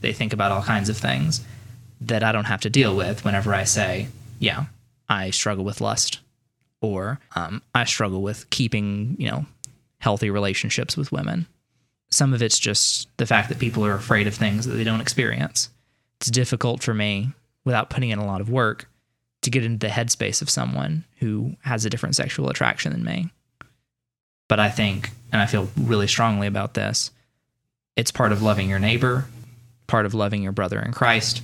They 0.01 0.13
think 0.13 0.33
about 0.33 0.53
all 0.53 0.63
kinds 0.63 0.89
of 0.89 0.97
things 0.97 1.45
that 2.01 2.23
I 2.23 2.31
don't 2.31 2.45
have 2.45 2.61
to 2.61 2.71
deal 2.71 2.95
with 2.95 3.25
whenever 3.25 3.53
I 3.53 3.65
say, 3.65 4.09
yeah, 4.39 4.67
I 5.09 5.31
struggle 5.31 5.65
with 5.65 5.81
lust, 5.81 6.21
or 6.81 7.19
um, 7.35 7.63
I 7.75 7.85
struggle 7.85 8.23
with 8.23 8.49
keeping, 8.51 9.17
you 9.19 9.29
know, 9.29 9.47
healthy 9.99 10.31
relationships 10.31 10.97
with 10.97 11.13
women. 11.13 11.47
Some 12.11 12.33
of 12.33 12.43
it's 12.43 12.59
just 12.59 13.09
the 13.19 13.27
fact 13.27 13.49
that 13.49 13.59
people 13.59 13.85
are 13.85 13.95
afraid 13.95 14.27
of 14.27 14.35
things 14.35 14.67
that 14.67 14.75
they 14.75 14.85
don't 14.85 15.01
experience. 15.01 15.71
It's 16.21 16.31
difficult 16.31 16.83
for 16.83 16.95
me, 16.95 17.33
without 17.65 17.91
putting 17.91 18.11
in 18.11 18.19
a 18.19 18.27
lot 18.27 18.41
of 18.41 18.51
work, 18.51 18.89
to 19.43 19.51
get 19.51 19.65
into 19.65 19.87
the 19.87 19.93
headspace 19.93 20.43
of 20.43 20.51
someone 20.51 21.05
who 21.19 21.55
has 21.63 21.85
a 21.85 21.91
different 21.91 22.17
sexual 22.17 22.49
attraction 22.49 22.93
than 22.93 23.05
me. 23.05 23.31
But 24.49 24.59
I 24.59 24.71
think, 24.71 25.11
and 25.33 25.41
I 25.41 25.47
feel 25.47 25.69
really 25.77 26.07
strongly 26.07 26.47
about 26.47 26.75
this, 26.75 27.11
it's 27.97 28.11
part 28.11 28.33
of 28.33 28.43
loving 28.43 28.69
your 28.69 28.79
neighbor, 28.79 29.27
part 29.87 30.07
of 30.07 30.15
loving 30.15 30.43
your 30.43 30.53
brother 30.53 30.81
in 30.81 30.93
Christ, 30.93 31.43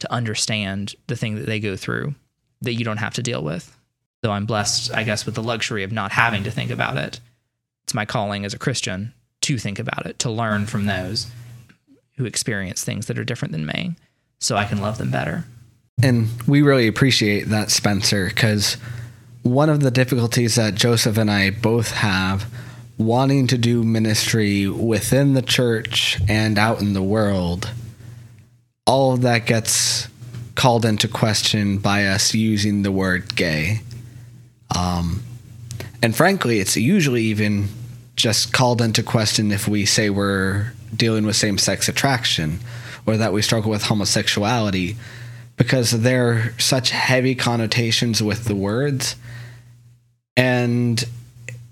to 0.00 0.12
understand 0.12 0.94
the 1.06 1.16
thing 1.16 1.36
that 1.36 1.46
they 1.46 1.60
go 1.60 1.76
through 1.76 2.14
that 2.60 2.74
you 2.74 2.84
don't 2.84 2.98
have 2.98 3.14
to 3.14 3.22
deal 3.22 3.42
with. 3.42 3.74
Though 4.22 4.32
I'm 4.32 4.46
blessed, 4.46 4.92
I 4.92 5.04
guess, 5.04 5.24
with 5.24 5.34
the 5.36 5.42
luxury 5.42 5.84
of 5.84 5.92
not 5.92 6.12
having 6.12 6.44
to 6.44 6.50
think 6.50 6.70
about 6.70 6.96
it. 6.96 7.20
It's 7.88 7.94
my 7.94 8.04
calling 8.04 8.44
as 8.44 8.52
a 8.52 8.58
Christian 8.58 9.14
to 9.40 9.56
think 9.56 9.78
about 9.78 10.04
it, 10.04 10.18
to 10.18 10.30
learn 10.30 10.66
from 10.66 10.84
those 10.84 11.26
who 12.18 12.26
experience 12.26 12.84
things 12.84 13.06
that 13.06 13.18
are 13.18 13.24
different 13.24 13.52
than 13.52 13.64
me 13.64 13.96
so 14.40 14.56
I 14.56 14.66
can 14.66 14.82
love 14.82 14.98
them 14.98 15.10
better. 15.10 15.44
And 16.02 16.28
we 16.46 16.60
really 16.60 16.86
appreciate 16.86 17.44
that, 17.44 17.70
Spencer, 17.70 18.26
because 18.26 18.74
one 19.42 19.70
of 19.70 19.80
the 19.80 19.90
difficulties 19.90 20.56
that 20.56 20.74
Joseph 20.74 21.16
and 21.16 21.30
I 21.30 21.48
both 21.48 21.92
have 21.92 22.44
wanting 22.98 23.46
to 23.46 23.56
do 23.56 23.82
ministry 23.82 24.68
within 24.68 25.32
the 25.32 25.40
church 25.40 26.20
and 26.28 26.58
out 26.58 26.82
in 26.82 26.92
the 26.92 27.02
world, 27.02 27.70
all 28.86 29.14
of 29.14 29.22
that 29.22 29.46
gets 29.46 30.08
called 30.56 30.84
into 30.84 31.08
question 31.08 31.78
by 31.78 32.04
us 32.04 32.34
using 32.34 32.82
the 32.82 32.92
word 32.92 33.34
gay. 33.34 33.80
Um, 34.76 35.22
and 36.02 36.14
frankly, 36.14 36.60
it's 36.60 36.76
usually 36.76 37.22
even 37.22 37.68
just 38.18 38.52
called 38.52 38.82
into 38.82 39.02
question 39.02 39.52
if 39.52 39.68
we 39.68 39.86
say 39.86 40.10
we're 40.10 40.72
dealing 40.94 41.24
with 41.24 41.36
same 41.36 41.56
sex 41.56 41.88
attraction 41.88 42.58
or 43.06 43.16
that 43.16 43.32
we 43.32 43.40
struggle 43.40 43.70
with 43.70 43.84
homosexuality 43.84 44.96
because 45.56 45.92
there 46.02 46.28
are 46.28 46.54
such 46.58 46.90
heavy 46.90 47.36
connotations 47.36 48.20
with 48.20 48.44
the 48.44 48.56
words. 48.56 49.14
And 50.36 51.02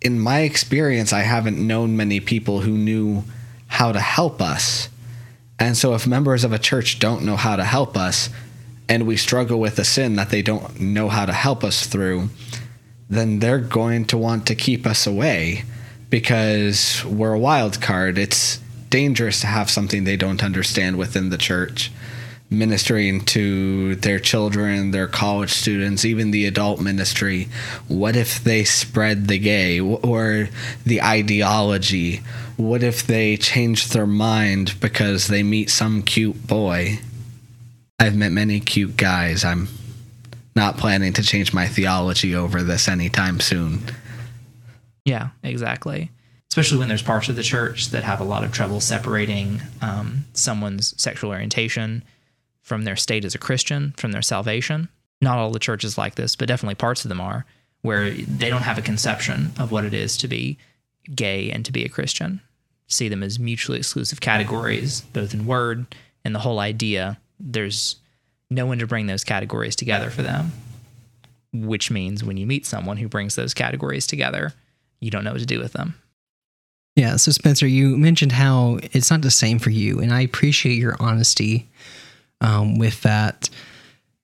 in 0.00 0.20
my 0.20 0.40
experience, 0.40 1.12
I 1.12 1.20
haven't 1.20 1.58
known 1.58 1.96
many 1.96 2.20
people 2.20 2.60
who 2.60 2.78
knew 2.78 3.24
how 3.66 3.90
to 3.90 4.00
help 4.00 4.40
us. 4.40 4.88
And 5.58 5.76
so, 5.76 5.94
if 5.94 6.06
members 6.06 6.44
of 6.44 6.52
a 6.52 6.58
church 6.58 6.98
don't 6.98 7.24
know 7.24 7.36
how 7.36 7.56
to 7.56 7.64
help 7.64 7.96
us, 7.96 8.28
and 8.88 9.06
we 9.06 9.16
struggle 9.16 9.58
with 9.58 9.78
a 9.78 9.84
sin 9.84 10.14
that 10.16 10.30
they 10.30 10.42
don't 10.42 10.78
know 10.78 11.08
how 11.08 11.26
to 11.26 11.32
help 11.32 11.64
us 11.64 11.86
through, 11.86 12.28
then 13.08 13.40
they're 13.40 13.58
going 13.58 14.04
to 14.06 14.18
want 14.18 14.46
to 14.46 14.54
keep 14.54 14.86
us 14.86 15.06
away 15.06 15.64
because 16.16 17.04
we're 17.04 17.35
a 17.35 17.38
wild 17.38 17.78
card. 17.82 18.16
It's 18.16 18.56
dangerous 18.88 19.42
to 19.42 19.46
have 19.49 19.68
something 19.68 20.04
they 20.04 20.16
don't 20.16 20.42
understand 20.42 20.96
within 20.96 21.28
the 21.28 21.37
church 21.37 21.92
ministering 22.49 23.23
to 23.23 23.96
their 23.96 24.18
children, 24.18 24.92
their 24.92 25.08
college 25.08 25.50
students, 25.50 26.06
even 26.06 26.30
the 26.30 26.46
adult 26.46 26.80
ministry. 26.80 27.49
What 27.87 28.16
if 28.16 28.42
they 28.42 28.64
spread 28.64 29.28
the 29.28 29.38
gay 29.38 29.78
or 29.78 30.49
the 30.87 31.02
ideology? 31.02 32.23
What 32.56 32.82
if 32.82 33.06
they 33.06 33.37
change 33.37 33.88
their 33.88 34.06
mind 34.06 34.80
because 34.80 35.26
they 35.26 35.42
meet 35.42 35.68
some 35.68 36.02
cute 36.02 36.46
boy? 36.46 37.00
I've 38.00 38.16
met 38.16 38.32
many 38.32 38.61
cute 38.61 38.96
guys. 38.96 39.44
I'm 39.44 39.68
not 40.54 40.78
planning 40.78 41.12
to 41.12 41.23
change 41.23 41.52
my 41.52 41.68
theology 41.68 42.35
over 42.35 42.62
this 42.62 42.88
anytime 42.88 43.38
soon. 43.38 43.82
Yeah, 45.06 45.28
exactly. 45.44 46.10
Especially 46.50 46.78
when 46.78 46.88
there's 46.88 47.02
parts 47.02 47.28
of 47.28 47.36
the 47.36 47.42
church 47.42 47.90
that 47.90 48.02
have 48.02 48.20
a 48.20 48.25
lot 48.25 48.42
of 48.44 48.52
trouble 48.52 48.80
separating 48.80 49.62
um, 49.80 50.25
someone's 50.34 51.00
sexual 51.00 51.30
orientation 51.30 52.02
from 52.60 52.82
their 52.84 52.96
state 52.96 53.25
as 53.25 53.34
a 53.34 53.38
Christian, 53.38 53.94
from 53.96 54.10
their 54.12 54.22
salvation. 54.22 54.88
Not 55.22 55.38
all 55.38 55.52
the 55.52 55.60
churches 55.60 55.96
like 55.96 56.16
this, 56.16 56.34
but 56.34 56.48
definitely 56.48 56.75
parts 56.75 57.04
of 57.04 57.08
them 57.08 57.20
are, 57.20 57.46
where 57.82 58.10
they 58.10 58.50
don't 58.50 58.62
have 58.62 58.78
a 58.78 58.82
conception 58.82 59.52
of 59.58 59.70
what 59.70 59.84
it 59.84 59.94
is 59.94 60.16
to 60.18 60.28
be 60.28 60.58
gay 61.14 61.50
and 61.50 61.64
to 61.64 61.72
be 61.72 61.84
a 61.84 61.88
Christian. 61.88 62.40
See 62.88 63.08
them 63.08 63.22
as 63.22 63.38
mutually 63.38 63.78
exclusive 63.78 64.20
categories, 64.20 65.02
both 65.12 65.34
in 65.34 65.46
word 65.46 65.86
and 66.25 66.34
the 66.34 66.40
whole 66.40 66.58
idea. 66.58 67.18
There's 67.38 67.96
no 68.50 68.66
one 68.66 68.78
to 68.80 68.86
bring 68.88 69.06
those 69.06 69.25
categories 69.25 69.76
together 69.76 70.10
for 70.10 70.22
them, 70.22 70.50
which 71.52 71.92
means 71.92 72.25
when 72.25 72.36
you 72.36 72.46
meet 72.46 72.66
someone 72.66 72.96
who 72.96 73.08
brings 73.08 73.36
those 73.36 73.54
categories 73.54 74.06
together, 74.06 74.52
you 75.00 75.10
don't 75.10 75.24
know 75.24 75.32
what 75.32 75.40
to 75.40 75.46
do 75.46 75.58
with 75.58 75.72
them. 75.72 75.94
Yeah. 76.94 77.16
So, 77.16 77.30
Spencer, 77.30 77.66
you 77.66 77.96
mentioned 77.96 78.32
how 78.32 78.78
it's 78.92 79.10
not 79.10 79.22
the 79.22 79.30
same 79.30 79.58
for 79.58 79.70
you, 79.70 80.00
and 80.00 80.12
I 80.12 80.22
appreciate 80.22 80.78
your 80.78 80.96
honesty 80.98 81.68
um, 82.40 82.78
with 82.78 83.02
that. 83.02 83.50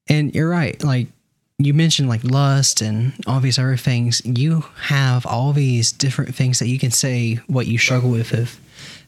And 0.09 0.35
you're 0.35 0.49
right. 0.49 0.83
Like 0.83 1.09
you 1.59 1.75
mentioned, 1.75 2.09
like 2.09 2.25
lust 2.25 2.81
and 2.81 3.13
all 3.27 3.41
these 3.41 3.59
other 3.59 3.77
things. 3.77 4.23
You 4.25 4.65
have 4.83 5.27
all 5.27 5.53
these 5.53 5.93
different 5.93 6.35
things 6.35 6.59
that 6.59 6.69
you 6.69 6.79
can 6.79 6.91
say 6.91 7.37
what 7.47 7.67
you 7.67 7.79
struggle 7.79 8.11
with. 8.11 8.33
If 8.33 8.61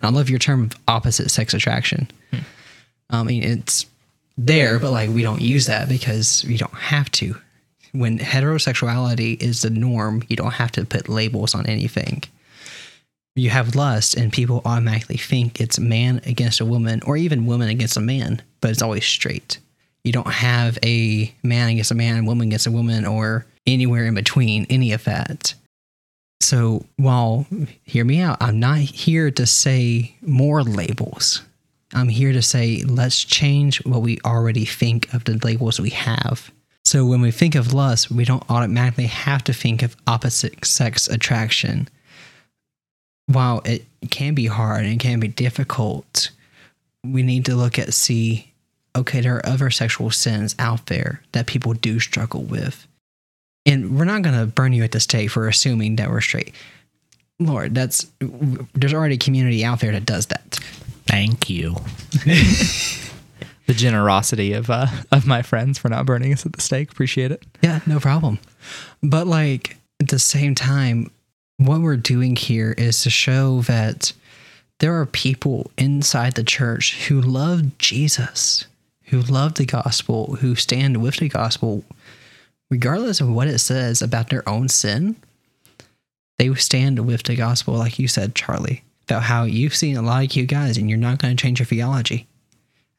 I 0.03 0.11
love 0.11 0.31
your 0.31 0.39
term 0.39 0.65
of 0.65 0.73
opposite 0.87 1.31
sex 1.31 1.55
attraction. 1.55 2.09
Hmm. 2.31 2.39
I 3.11 3.23
mean, 3.23 3.43
it's 3.43 3.87
there, 4.37 4.79
but 4.79 4.91
like 4.91 5.11
we 5.11 5.23
don't 5.23 5.41
use 5.41 5.67
that 5.67 5.89
because 5.89 6.45
we 6.47 6.57
don't 6.57 6.75
have 6.75 7.11
to. 7.13 7.37
When 7.95 8.19
heterosexuality 8.19 9.41
is 9.41 9.63
the 9.63 9.71
norm, 9.71 10.25
you 10.29 10.35
don't 10.35 10.55
have 10.55 10.73
to 10.73 10.85
put 10.85 11.09
labels 11.09 11.55
on 11.55 11.65
anything. 11.67 12.25
You 13.37 13.51
have 13.51 13.77
lust, 13.77 14.17
and 14.17 14.33
people 14.33 14.63
automatically 14.65 15.17
think 15.17 15.61
it's 15.61 15.79
man 15.79 16.21
against 16.27 16.61
a 16.61 16.65
woman, 16.65 17.01
or 17.07 17.17
even 17.17 17.47
woman 17.47 17.69
against 17.69 17.97
a 17.97 18.01
man, 18.01 18.43
but 18.61 18.73
it's 18.73 18.83
always 18.83 19.05
straight. 19.05 19.59
You 20.03 20.11
don't 20.11 20.33
have 20.33 20.77
a 20.85 21.33
man 21.45 21.69
against 21.69 21.93
a 21.93 21.95
man, 21.95 22.27
woman 22.27 22.49
against 22.49 22.67
a 22.67 22.73
woman, 22.73 23.07
or 23.07 23.47
anywhere 23.65 24.07
in 24.07 24.15
between, 24.15 24.67
any 24.69 24.93
of 24.93 25.05
that. 25.05 25.55
So, 26.41 26.85
while, 26.97 27.47
hear 27.85 28.05
me 28.05 28.21
out, 28.21 28.39
I'm 28.41 28.59
not 28.59 28.79
here 28.79 29.31
to 29.31 29.47
say 29.47 30.17
more 30.21 30.63
labels. 30.63 31.43
I'm 31.95 32.09
here 32.09 32.33
to 32.33 32.43
say, 32.43 32.83
let's 32.83 33.23
change 33.23 33.85
what 33.85 34.03
we 34.03 34.19
already 34.25 34.65
think 34.65 35.15
of 35.15 35.25
the 35.25 35.39
labels 35.45 35.81
we 35.81 35.91
have. 35.91 36.51
So 36.85 37.07
when 37.07 37.21
we 37.23 37.31
think 37.31 37.55
of 37.55 37.73
lust, 37.73 38.11
we 38.11 38.25
don't 38.25 38.45
automatically 38.51 39.07
have 39.07 39.43
to 39.45 39.53
think 39.53 39.83
of 39.83 39.97
opposite 40.07 40.65
sex 40.65 41.09
attraction. 41.09 41.89
While 43.27 43.63
it 43.65 43.87
can 44.11 44.35
be 44.35 44.47
hard 44.47 44.85
and 44.85 44.95
it 44.95 45.01
can 45.01 45.19
be 45.19 45.29
difficult, 45.29 46.31
we 47.03 47.23
need 47.23 47.47
to 47.47 47.57
look 47.57 47.79
at 47.79 47.95
see, 47.95 48.53
okay, 48.95 49.23
there 49.23 49.37
are 49.37 49.47
other 49.47 49.71
sexual 49.71 50.11
sins 50.11 50.55
out 50.59 50.87
there 50.87 51.23
that 51.33 51.47
people 51.47 51.73
do 51.73 52.01
struggle 52.01 52.43
with. 52.43 52.87
And 53.65 53.99
we're 53.99 54.05
not 54.05 54.21
going 54.21 54.39
to 54.39 54.47
burn 54.47 54.75
you 54.75 54.85
at 54.85 54.93
the 54.93 55.01
stake 55.01 55.31
for 55.31 55.49
assuming 55.49 55.97
that 55.97 56.11
we're 56.11 56.21
straight. 56.21 56.55
Lord, 57.41 57.75
that's 57.75 58.07
there's 58.75 58.95
already 58.95 59.15
a 59.15 59.19
community 59.19 59.65
out 59.65 59.81
there 59.81 59.93
that 59.93 60.05
does 60.05 60.27
that. 60.27 60.61
Thank 61.07 61.49
you. 61.49 61.77
the 63.67 63.75
generosity 63.75 64.53
of 64.53 64.71
uh, 64.71 64.87
of 65.13 65.27
my 65.27 65.43
friends 65.43 65.79
for 65.79 65.89
not 65.89 66.07
burning 66.07 66.33
us 66.33 66.47
at 66.47 66.53
the 66.53 66.61
stake. 66.61 66.91
Appreciate 66.91 67.31
it. 67.31 67.43
Yeah, 67.63 67.81
no 67.87 68.01
problem. 68.01 68.39
But 69.03 69.27
like 69.27 69.77
at 70.01 70.09
the 70.09 70.19
same 70.19 70.55
time, 70.55 71.11
what 71.59 71.81
we're 71.81 71.97
doing 71.97 72.37
here 72.37 72.75
is 72.77 73.03
to 73.03 73.11
show 73.11 73.63
that 73.63 74.13
there 74.81 74.99
are 74.99 75.07
people 75.07 75.71
inside 75.79 76.35
the 76.35 76.45
church 76.45 77.07
who 77.07 77.21
love 77.21 77.79
Jesus, 77.79 78.67
who 79.05 79.21
love 79.21 79.55
the 79.55 79.67
gospel, 79.67 80.37
who 80.37 80.55
stand 80.57 81.01
with 81.01 81.19
the 81.19 81.29
gospel, 81.29 81.85
regardless 82.71 83.21
of 83.21 83.31
what 83.31 83.47
it 83.47 83.61
says 83.61 84.03
about 84.03 84.31
their 84.31 84.47
own 84.49 84.69
sin. 84.69 85.17
They 86.39 86.53
stand 86.55 87.07
with 87.07 87.23
the 87.23 87.37
gospel, 87.37 87.75
like 87.75 88.01
you 88.01 88.09
said, 88.09 88.35
Charlie 88.35 88.83
about 89.05 89.23
how 89.23 89.45
you've 89.45 89.75
seen 89.75 89.97
a 89.97 90.03
lot 90.03 90.25
of 90.25 90.31
cute 90.31 90.49
guys 90.49 90.77
and 90.77 90.89
you're 90.89 90.99
not 90.99 91.19
going 91.19 91.37
to 91.37 91.41
change 91.41 91.61
your 91.61 91.67
theology. 91.67 92.27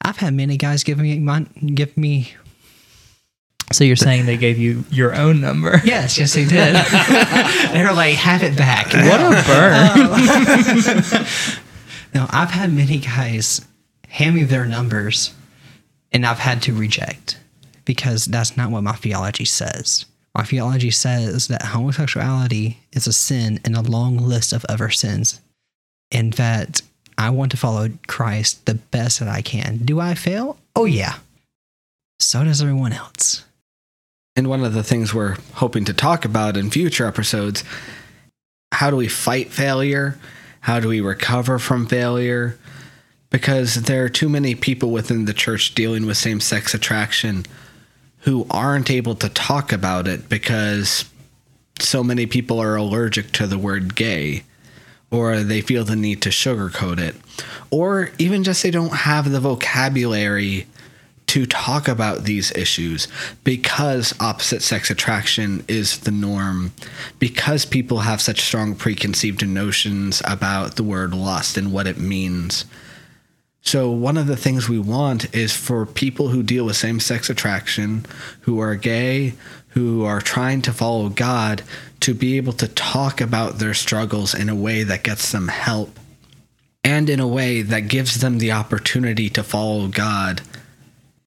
I've 0.02 0.18
had 0.18 0.34
many 0.34 0.58
guys 0.58 0.84
give 0.84 0.98
me 0.98 1.20
my, 1.20 1.42
give 1.74 1.96
me. 1.98 2.34
So 3.72 3.84
you're 3.84 3.96
saying 3.96 4.26
they 4.28 4.38
gave 4.38 4.60
you 4.60 4.86
your 4.92 5.16
own 5.16 5.42
number? 5.42 5.82
Yes, 5.86 6.18
yes, 6.18 6.34
they 6.34 6.46
did. 6.46 6.76
they 7.74 7.84
were 7.84 7.94
like, 7.94 8.16
"Have 8.16 8.44
it 8.44 8.56
back." 8.56 8.86
What 8.94 9.20
a 9.20 9.44
burn! 9.48 11.26
no, 12.14 12.28
I've 12.30 12.52
had 12.52 12.72
many 12.72 13.00
guys 13.00 13.66
hand 14.08 14.36
me 14.36 14.44
their 14.44 14.66
numbers, 14.66 15.34
and 16.12 16.26
I've 16.26 16.40
had 16.40 16.62
to 16.64 16.74
reject 16.74 17.40
because 17.86 18.26
that's 18.26 18.56
not 18.56 18.72
what 18.72 18.84
my 18.84 18.94
theology 18.94 19.46
says. 19.46 20.06
My 20.36 20.44
theology 20.44 20.92
says 20.92 21.48
that 21.48 21.62
homosexuality 21.64 22.80
is 22.92 23.08
a 23.08 23.14
sin 23.14 23.60
in 23.64 23.74
a 23.74 23.82
long 23.82 24.18
list 24.18 24.52
of 24.52 24.66
other 24.66 24.90
sins 24.90 25.40
and 26.12 26.34
that 26.34 26.82
I 27.18 27.30
want 27.30 27.52
to 27.52 27.58
follow 27.58 27.90
Christ 28.08 28.66
the 28.66 28.76
best 28.76 29.20
that 29.20 29.30
I 29.30 29.42
can. 29.42 29.78
Do 29.78 30.00
I 30.00 30.16
fail? 30.16 30.58
Oh, 30.76 30.86
yeah. 30.86 31.16
So 32.20 32.44
does 32.44 32.62
everyone 32.62 32.94
else. 32.94 33.46
And 34.36 34.50
one 34.50 34.64
of 34.64 34.74
the 34.74 34.84
things 34.84 35.14
we're 35.14 35.38
hoping 35.54 35.86
to 35.86 35.94
talk 35.94 36.26
about 36.26 36.58
in 36.58 36.70
future 36.70 37.08
episodes 37.08 37.64
how 38.72 38.90
do 38.90 38.98
we 38.98 39.08
fight 39.08 39.54
failure? 39.54 40.20
How 40.60 40.82
do 40.82 40.90
we 40.90 41.00
recover 41.00 41.60
from 41.60 41.88
failure? 41.88 42.58
Because 43.30 43.76
there 43.84 44.04
are 44.04 44.10
too 44.10 44.28
many 44.28 44.54
people 44.54 44.92
within 44.92 45.24
the 45.26 45.34
church 45.34 45.74
dealing 45.76 46.06
with 46.06 46.18
same 46.18 46.42
sex 46.42 46.74
attraction 46.74 47.46
who 48.20 48.46
aren't 48.50 48.92
able 48.92 49.16
to 49.16 49.30
talk 49.30 49.72
about 49.72 50.08
it 50.08 50.28
because 50.28 51.06
so 51.80 52.04
many 52.04 52.26
people 52.26 52.60
are 52.60 52.76
allergic 52.76 53.32
to 53.34 53.48
the 53.48 53.58
word 53.58 53.96
gay 53.96 54.44
or 55.16 55.44
they 55.44 55.62
feel 55.62 55.84
the 55.84 55.96
need 55.96 56.22
to 56.22 56.30
sugarcoat 56.30 57.00
it, 57.00 57.16
or 57.72 58.12
even 58.18 58.44
just 58.44 58.62
they 58.64 58.72
don't 58.72 58.94
have 58.94 59.32
the 59.32 59.40
vocabulary 59.40 60.68
to 61.28 61.46
talk 61.46 61.88
about 61.88 62.24
these 62.24 62.52
issues 62.52 63.08
because 63.44 64.14
opposite 64.20 64.62
sex 64.62 64.90
attraction 64.90 65.64
is 65.68 66.00
the 66.00 66.12
norm, 66.12 66.72
because 67.18 67.66
people 67.66 68.00
have 68.00 68.22
such 68.22 68.42
strong 68.42 68.76
preconceived 68.76 69.48
notions 69.48 70.22
about 70.26 70.76
the 70.76 70.84
word 70.84 71.14
lust 71.14 71.58
and 71.58 71.72
what 71.72 71.88
it 71.88 71.98
means. 71.98 72.66
So, 73.62 73.90
one 73.90 74.18
of 74.18 74.28
the 74.28 74.38
things 74.38 74.70
we 74.70 74.78
want 74.78 75.34
is 75.34 75.56
for 75.56 75.88
people 75.88 76.28
who 76.28 76.44
deal 76.44 76.66
with 76.66 76.76
same 76.76 77.00
sex 77.00 77.32
attraction, 77.32 78.06
who 78.42 78.60
are 78.60 78.76
gay, 78.76 79.34
who 79.70 80.06
are 80.06 80.22
trying 80.22 80.62
to 80.62 80.72
follow 80.72 81.10
God 81.10 81.64
to 82.06 82.14
be 82.14 82.38
able 82.38 82.54
to 82.54 82.68
talk 82.68 83.20
about 83.20 83.58
their 83.58 83.74
struggles 83.74 84.36
in 84.36 84.48
a 84.48 84.54
way 84.54 84.84
that 84.84 85.02
gets 85.02 85.32
them 85.32 85.48
help 85.48 86.00
and 86.84 87.10
in 87.10 87.20
a 87.20 87.28
way 87.28 87.64
that 87.64 87.88
gives 87.88 88.22
them 88.22 88.38
the 88.38 88.52
opportunity 88.52 89.28
to 89.28 89.42
follow 89.42 89.88
God 89.88 90.44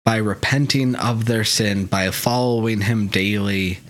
by 0.04 0.18
repenting 0.18 0.94
of 0.94 1.24
their 1.24 1.42
sin, 1.42 1.86
by 1.86 2.08
following 2.12 2.82
Him 2.82 3.08
daily, 3.08 3.80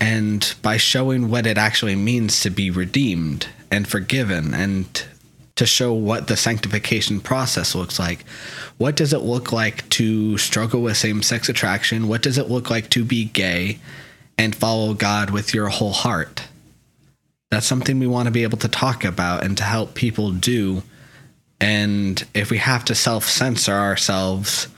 and 0.00 0.54
by 0.62 0.76
showing 0.76 1.28
what 1.28 1.44
it 1.44 1.58
actually 1.58 1.96
means 1.96 2.38
to 2.42 2.50
be 2.50 2.70
redeemed 2.70 3.48
and 3.68 3.88
forgiven 3.88 4.54
and 4.54 5.06
to 5.56 5.66
show 5.66 5.92
what 5.92 6.28
the 6.28 6.36
sanctification 6.36 7.20
process 7.20 7.74
looks 7.74 7.98
like. 7.98 8.24
What 8.76 8.94
does 8.94 9.12
it 9.12 9.22
look 9.22 9.50
like 9.50 9.88
to 9.88 10.38
struggle 10.38 10.82
with 10.82 10.96
same 10.96 11.24
sex 11.24 11.48
attraction? 11.48 12.06
What 12.06 12.22
does 12.22 12.38
it 12.38 12.48
look 12.48 12.70
like 12.70 12.90
to 12.90 13.04
be 13.04 13.24
gay 13.24 13.80
and 14.38 14.54
follow 14.54 14.94
God 14.94 15.30
with 15.30 15.52
your 15.52 15.68
whole 15.68 15.92
heart? 15.92 16.44
That's 17.50 17.66
something 17.66 17.98
we 17.98 18.06
want 18.06 18.26
to 18.26 18.32
be 18.32 18.42
able 18.42 18.58
to 18.58 18.68
talk 18.68 19.04
about 19.04 19.44
and 19.44 19.56
to 19.58 19.64
help 19.64 19.94
people 19.94 20.32
do. 20.32 20.82
And 21.60 22.24
if 22.34 22.50
we 22.50 22.58
have 22.58 22.84
to 22.86 22.94
self 22.94 23.24
censor 23.24 23.72
ourselves, 23.72 24.68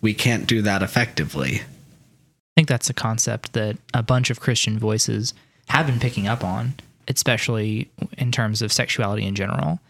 we 0.00 0.14
can't 0.14 0.46
do 0.46 0.62
that 0.62 0.82
effectively. 0.82 1.60
I 1.60 2.56
think 2.56 2.68
that's 2.68 2.88
a 2.88 2.94
concept 2.94 3.52
that 3.52 3.76
a 3.92 4.02
bunch 4.02 4.30
of 4.30 4.40
Christian 4.40 4.78
voices 4.78 5.34
have 5.68 5.86
been 5.86 6.00
picking 6.00 6.26
up 6.26 6.42
on 6.42 6.74
especially 7.08 7.90
in 8.16 8.32
terms 8.32 8.62
of 8.62 8.72
sexuality 8.72 9.24
in 9.24 9.34
general. 9.34 9.80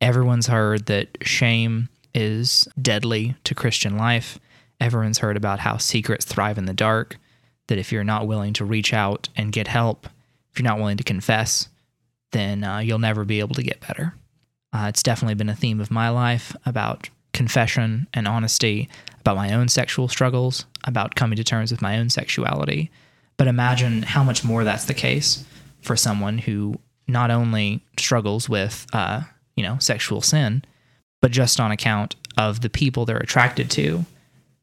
Everyone's 0.00 0.46
heard 0.46 0.86
that 0.86 1.08
shame 1.22 1.88
is 2.14 2.68
deadly 2.80 3.36
to 3.44 3.54
Christian 3.54 3.96
life. 3.96 4.38
Everyone's 4.80 5.18
heard 5.18 5.36
about 5.36 5.60
how 5.60 5.76
secrets 5.76 6.24
thrive 6.24 6.58
in 6.58 6.64
the 6.64 6.72
dark, 6.72 7.16
that 7.70 7.78
if 7.78 7.92
you're 7.92 8.02
not 8.02 8.26
willing 8.26 8.52
to 8.52 8.64
reach 8.64 8.92
out 8.92 9.28
and 9.36 9.52
get 9.52 9.68
help, 9.68 10.08
if 10.52 10.58
you're 10.58 10.68
not 10.68 10.78
willing 10.78 10.96
to 10.96 11.04
confess, 11.04 11.68
then 12.32 12.64
uh, 12.64 12.78
you'll 12.78 12.98
never 12.98 13.24
be 13.24 13.38
able 13.38 13.54
to 13.54 13.62
get 13.62 13.80
better. 13.80 14.12
Uh, 14.72 14.86
it's 14.88 15.04
definitely 15.04 15.36
been 15.36 15.48
a 15.48 15.54
theme 15.54 15.80
of 15.80 15.88
my 15.88 16.08
life 16.08 16.54
about 16.66 17.08
confession 17.32 18.08
and 18.12 18.26
honesty, 18.26 18.88
about 19.20 19.36
my 19.36 19.54
own 19.54 19.68
sexual 19.68 20.08
struggles, 20.08 20.66
about 20.82 21.14
coming 21.14 21.36
to 21.36 21.44
terms 21.44 21.70
with 21.70 21.80
my 21.80 21.96
own 21.96 22.10
sexuality. 22.10 22.90
But 23.36 23.46
imagine 23.46 24.02
how 24.02 24.24
much 24.24 24.42
more 24.42 24.64
that's 24.64 24.86
the 24.86 24.94
case 24.94 25.44
for 25.80 25.94
someone 25.94 26.38
who 26.38 26.74
not 27.06 27.30
only 27.30 27.84
struggles 27.98 28.48
with, 28.48 28.84
uh, 28.92 29.22
you 29.54 29.62
know, 29.62 29.78
sexual 29.78 30.22
sin, 30.22 30.64
but 31.22 31.30
just 31.30 31.60
on 31.60 31.70
account 31.70 32.16
of 32.36 32.62
the 32.62 32.70
people 32.70 33.04
they're 33.04 33.16
attracted 33.16 33.70
to, 33.70 34.04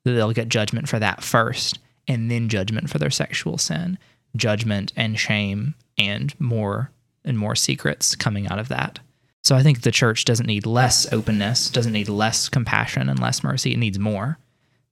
they'll 0.04 0.34
get 0.34 0.50
judgment 0.50 0.90
for 0.90 1.00
that 1.00 1.24
first, 1.24 1.80
and 2.08 2.32
then 2.32 2.50
judgment 2.50 2.90
for 2.90 3.00
their 3.00 3.10
sexual 3.10 3.58
sin, 3.58 3.98
judgment 4.36 4.94
and 4.96 5.20
shame, 5.20 5.76
and 5.98 6.40
more 6.40 6.92
and 7.26 7.38
more 7.38 7.56
secrets 7.56 8.16
coming 8.16 8.48
out 8.48 8.60
of 8.60 8.70
that. 8.70 9.00
So 9.44 9.56
I 9.56 9.64
think 9.64 9.82
the 9.82 9.92
church 9.92 10.26
doesn't 10.26 10.46
need 10.46 10.66
less 10.66 11.12
openness, 11.14 11.70
doesn't 11.70 11.94
need 11.94 12.10
less 12.10 12.50
compassion 12.50 13.10
and 13.10 13.20
less 13.20 13.44
mercy. 13.44 13.74
It 13.74 13.78
needs 13.78 14.00
more 14.00 14.38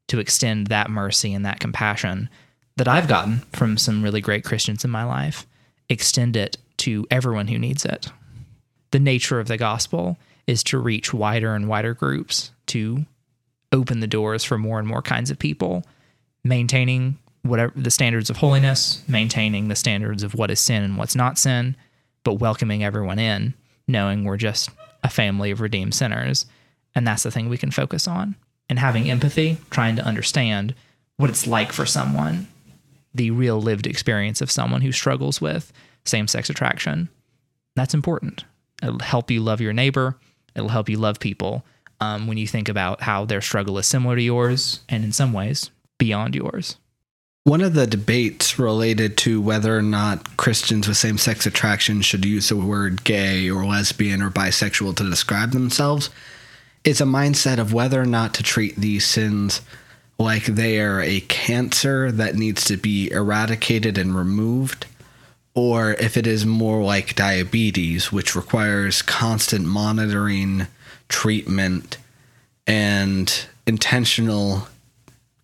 to 0.07 0.19
extend 0.19 0.67
that 0.67 0.89
mercy 0.89 1.33
and 1.33 1.45
that 1.45 1.59
compassion 1.59 2.29
that 2.77 2.87
I've 2.87 3.07
gotten 3.07 3.39
from 3.53 3.77
some 3.77 4.03
really 4.03 4.21
great 4.21 4.43
Christians 4.43 4.83
in 4.83 4.91
my 4.91 5.03
life, 5.03 5.45
extend 5.89 6.35
it 6.35 6.57
to 6.77 7.07
everyone 7.09 7.47
who 7.47 7.57
needs 7.57 7.85
it. 7.85 8.11
The 8.91 8.99
nature 8.99 9.39
of 9.39 9.47
the 9.47 9.57
gospel 9.57 10.17
is 10.47 10.63
to 10.65 10.77
reach 10.77 11.13
wider 11.13 11.55
and 11.55 11.67
wider 11.67 11.93
groups, 11.93 12.51
to 12.67 13.05
open 13.71 13.99
the 13.99 14.07
doors 14.07 14.43
for 14.43 14.57
more 14.57 14.79
and 14.79 14.87
more 14.87 15.01
kinds 15.01 15.31
of 15.31 15.39
people, 15.39 15.83
maintaining 16.45 17.17
whatever 17.41 17.73
the 17.75 17.91
standards 17.91 18.29
of 18.29 18.37
holiness, 18.37 19.03
maintaining 19.07 19.67
the 19.67 19.75
standards 19.75 20.23
of 20.23 20.35
what 20.35 20.51
is 20.51 20.59
sin 20.59 20.83
and 20.83 20.97
what's 20.97 21.15
not 21.15 21.37
sin, 21.37 21.75
but 22.23 22.35
welcoming 22.35 22.83
everyone 22.83 23.19
in, 23.19 23.53
knowing 23.87 24.23
we're 24.23 24.37
just 24.37 24.69
a 25.03 25.09
family 25.09 25.51
of 25.51 25.59
redeemed 25.59 25.93
sinners. 25.93 26.45
And 26.93 27.05
that's 27.05 27.23
the 27.23 27.31
thing 27.31 27.49
we 27.49 27.57
can 27.57 27.71
focus 27.71 28.07
on. 28.07 28.35
And 28.69 28.79
having 28.79 29.09
empathy, 29.11 29.57
trying 29.69 29.95
to 29.97 30.05
understand 30.05 30.73
what 31.17 31.29
it's 31.29 31.45
like 31.45 31.71
for 31.71 31.85
someone, 31.85 32.47
the 33.13 33.31
real 33.31 33.61
lived 33.61 33.87
experience 33.87 34.41
of 34.41 34.51
someone 34.51 34.81
who 34.81 34.91
struggles 34.91 35.41
with 35.41 35.73
same 36.05 36.27
sex 36.27 36.49
attraction. 36.49 37.09
That's 37.75 37.93
important. 37.93 38.45
It'll 38.83 38.99
help 38.99 39.31
you 39.31 39.41
love 39.41 39.61
your 39.61 39.73
neighbor, 39.73 40.17
it'll 40.55 40.69
help 40.69 40.89
you 40.89 40.97
love 40.97 41.19
people 41.19 41.65
um, 42.01 42.27
when 42.27 42.37
you 42.37 42.47
think 42.47 42.69
about 42.69 43.01
how 43.01 43.25
their 43.25 43.41
struggle 43.41 43.77
is 43.77 43.87
similar 43.87 44.15
to 44.15 44.21
yours 44.21 44.81
and 44.89 45.03
in 45.03 45.11
some 45.11 45.33
ways 45.33 45.71
beyond 45.97 46.35
yours. 46.35 46.77
One 47.43 47.61
of 47.61 47.75
the 47.75 47.85
debates 47.85 48.57
related 48.57 49.17
to 49.17 49.39
whether 49.39 49.77
or 49.77 49.83
not 49.83 50.35
Christians 50.35 50.87
with 50.87 50.97
same 50.97 51.19
sex 51.19 51.45
attraction 51.45 52.01
should 52.01 52.25
use 52.25 52.49
the 52.49 52.55
word 52.55 53.03
gay 53.03 53.49
or 53.51 53.65
lesbian 53.65 54.23
or 54.23 54.31
bisexual 54.31 54.95
to 54.95 55.09
describe 55.09 55.51
themselves 55.51 56.09
is 56.83 57.01
a 57.01 57.05
mindset 57.05 57.59
of 57.59 57.71
whether 57.71 58.01
or 58.01 58.05
not 58.05 58.33
to 58.35 58.43
treat 58.43 58.75
these 58.75 59.05
sins 59.05 59.61
like 60.17 60.45
they 60.45 60.79
are 60.79 61.01
a 61.01 61.19
cancer 61.21 62.11
that 62.11 62.35
needs 62.35 62.63
to 62.65 62.77
be 62.77 63.11
eradicated 63.11 63.97
and 63.97 64.15
removed, 64.15 64.85
or 65.53 65.91
if 65.93 66.15
it 66.17 66.25
is 66.25 66.45
more 66.45 66.83
like 66.83 67.15
diabetes, 67.15 68.11
which 68.11 68.35
requires 68.35 69.01
constant 69.01 69.65
monitoring, 69.65 70.67
treatment, 71.09 71.97
and 72.65 73.45
intentional 73.67 74.67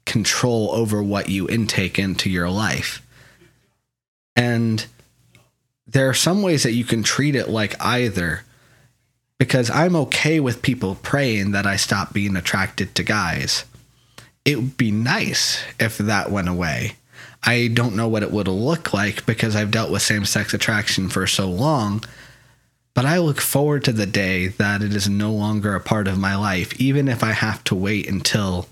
control 0.06 0.72
over 0.72 1.02
what 1.02 1.30
you 1.30 1.48
intake 1.48 2.00
into 2.00 2.30
your 2.30 2.50
life. 2.50 3.02
And 4.36 4.86
there 5.88 6.10
are 6.10 6.14
some 6.14 6.42
ways 6.42 6.64
that 6.64 6.74
you 6.74 6.84
can 6.84 7.04
treat 7.04 7.36
it 7.36 7.50
like 7.50 7.76
either 7.84 8.44
because 9.38 9.70
I'm 9.70 9.96
okay 9.96 10.40
with 10.40 10.62
people 10.62 10.96
praying 11.02 11.52
that 11.52 11.66
I 11.66 11.76
stop 11.76 12.14
being 12.14 12.36
attracted 12.36 12.94
to 12.96 13.04
guys. 13.04 13.66
It 14.46 14.56
would 14.56 14.78
be 14.78 14.92
nice 14.92 15.64
if 15.80 15.98
that 15.98 16.32
went 16.32 16.48
away. 16.48 16.96
I 17.44 17.68
don't 17.68 17.96
know 17.96 18.08
what 18.08 18.24
it 18.24 18.32
would 18.32 18.48
look 18.48 18.94
like 18.94 19.26
because 19.26 19.56
I've 19.56 19.72
dealt 19.72 19.92
with 19.92 20.04
same 20.04 20.26
sex 20.26 20.54
attraction 20.54 21.10
for 21.10 21.26
so 21.26 21.50
long, 21.50 22.04
but 22.94 23.06
I 23.06 23.18
look 23.18 23.42
forward 23.42 23.84
to 23.86 23.92
the 23.92 24.06
day 24.06 24.48
that 24.48 24.84
it 24.84 24.96
is 24.96 25.10
no 25.10 25.32
longer 25.32 25.76
a 25.76 25.82
part 25.82 26.08
of 26.08 26.20
my 26.20 26.36
life, 26.36 26.80
even 26.80 27.08
if 27.08 27.24
I 27.24 27.32
have 27.32 27.64
to 27.66 27.76
wait 27.76 28.08
until 28.08 28.68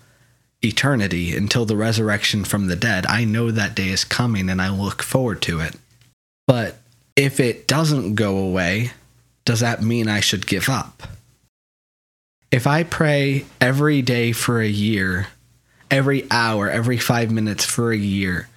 eternity, 0.63 1.35
until 1.35 1.65
the 1.65 1.75
resurrection 1.75 2.43
from 2.43 2.67
the 2.67 2.75
dead. 2.75 3.05
I 3.05 3.23
know 3.23 3.51
that 3.51 3.75
day 3.75 3.89
is 3.89 4.03
coming 4.03 4.49
and 4.49 4.61
I 4.61 4.69
look 4.69 5.01
forward 5.01 5.41
to 5.43 5.59
it. 5.59 5.75
But 6.47 6.77
if 7.15 7.39
it 7.39 7.67
doesn't 7.67 8.15
go 8.15 8.37
away, 8.37 8.91
does 9.45 9.61
that 9.61 9.81
mean 9.81 10.07
I 10.07 10.19
should 10.19 10.47
give 10.47 10.69
up? 10.69 11.03
If 12.51 12.65
I 12.65 12.83
pray 12.83 13.45
every 13.61 14.01
day 14.01 14.31
for 14.31 14.59
a 14.59 14.67
year, 14.67 15.27
every 15.91 16.25
hour, 16.31 16.69
every 16.69 16.97
five 16.97 17.31
minutes 17.31 17.63
for 17.63 17.91
a 17.91 17.97
year, 17.97 18.49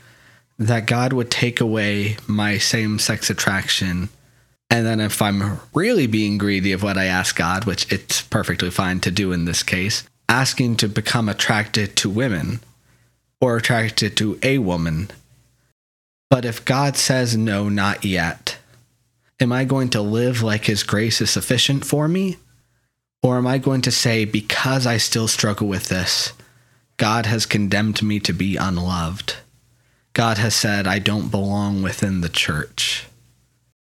that 0.58 0.86
God 0.86 1.12
would 1.12 1.30
take 1.30 1.60
away 1.60 2.16
my 2.26 2.58
same 2.58 2.98
sex 2.98 3.30
attraction. 3.30 4.08
And 4.70 4.86
then 4.86 5.00
if 5.00 5.20
I'm 5.20 5.60
really 5.74 6.06
being 6.06 6.38
greedy 6.38 6.72
of 6.72 6.82
what 6.82 6.96
I 6.96 7.04
ask 7.04 7.36
God, 7.36 7.64
which 7.64 7.90
it's 7.92 8.22
perfectly 8.22 8.70
fine 8.70 9.00
to 9.00 9.10
do 9.10 9.32
in 9.32 9.44
this 9.44 9.62
case, 9.62 10.04
asking 10.28 10.76
to 10.76 10.88
become 10.88 11.28
attracted 11.28 11.96
to 11.96 12.10
women 12.10 12.60
or 13.40 13.56
attracted 13.56 14.16
to 14.16 14.38
a 14.42 14.58
woman. 14.58 15.10
But 16.30 16.44
if 16.44 16.64
God 16.64 16.96
says 16.96 17.36
no, 17.36 17.68
not 17.68 18.04
yet, 18.04 18.56
am 19.40 19.52
I 19.52 19.64
going 19.64 19.90
to 19.90 20.00
live 20.00 20.42
like 20.42 20.64
His 20.64 20.82
grace 20.82 21.20
is 21.20 21.30
sufficient 21.30 21.84
for 21.84 22.08
me? 22.08 22.38
Or 23.22 23.36
am 23.36 23.46
I 23.46 23.58
going 23.58 23.82
to 23.82 23.90
say, 23.90 24.24
because 24.24 24.86
I 24.86 24.96
still 24.96 25.28
struggle 25.28 25.68
with 25.68 25.88
this, 25.88 26.32
God 26.96 27.26
has 27.26 27.46
condemned 27.46 28.02
me 28.02 28.18
to 28.20 28.32
be 28.32 28.56
unloved? 28.56 29.36
God 30.12 30.38
has 30.38 30.54
said 30.54 30.86
I 30.86 30.98
don't 30.98 31.30
belong 31.30 31.82
within 31.82 32.20
the 32.20 32.28
church. 32.28 33.06